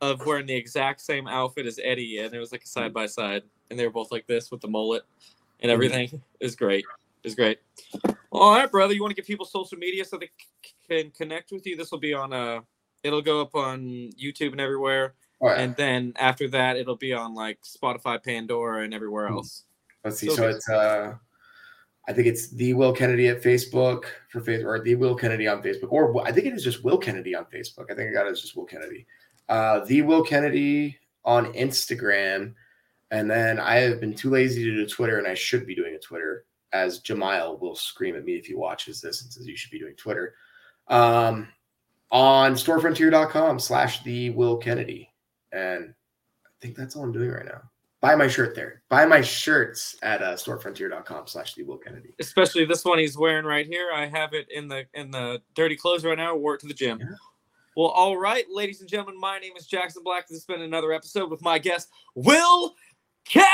[0.00, 3.06] of wearing the exact same outfit as Eddie, and it was like a side by
[3.06, 5.02] side, and they were both like this with the mullet
[5.60, 5.74] and mm-hmm.
[5.74, 6.06] everything.
[6.08, 6.16] Mm-hmm.
[6.40, 6.84] It was great.
[7.24, 7.58] Was great.
[8.30, 8.94] All right, brother.
[8.94, 10.30] You want to give people social media so they
[10.62, 11.76] c- can connect with you?
[11.76, 12.60] This will be on uh
[13.02, 15.14] it'll go up on YouTube and everywhere.
[15.40, 15.58] Right.
[15.58, 19.34] And then after that, it'll be on like Spotify, Pandora, and everywhere hmm.
[19.34, 19.64] else.
[20.04, 20.28] Let's see.
[20.28, 21.14] So, so it's uh,
[22.08, 25.62] I think it's the Will Kennedy at Facebook for Facebook, or the Will Kennedy on
[25.62, 27.90] Facebook, or I think it is just Will Kennedy on Facebook.
[27.90, 29.06] I think I got it as just Will Kennedy.
[29.48, 32.54] Uh, the Will Kennedy on Instagram,
[33.10, 35.94] and then I have been too lazy to do Twitter, and I should be doing
[35.94, 36.44] a Twitter.
[36.72, 39.78] As Jamile will scream at me if he watches this and says you should be
[39.78, 40.34] doing Twitter.
[40.88, 41.48] Um,
[42.10, 45.12] on storefrontier.com slash the Will Kennedy.
[45.52, 45.94] And
[46.44, 47.62] I think that's all I'm doing right now.
[48.00, 48.82] Buy my shirt there.
[48.88, 52.14] Buy my shirts at uh, storefrontier.com slash the Will Kennedy.
[52.20, 53.90] Especially this one he's wearing right here.
[53.92, 56.36] I have it in the in the dirty clothes right now.
[56.36, 57.00] Wore it to the gym.
[57.00, 57.06] Yeah.
[57.76, 60.28] Well, all right, ladies and gentlemen, my name is Jackson Black.
[60.28, 62.74] This has been another episode with my guest, Will
[63.24, 63.50] Kennedy.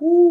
[0.00, 0.24] Whoo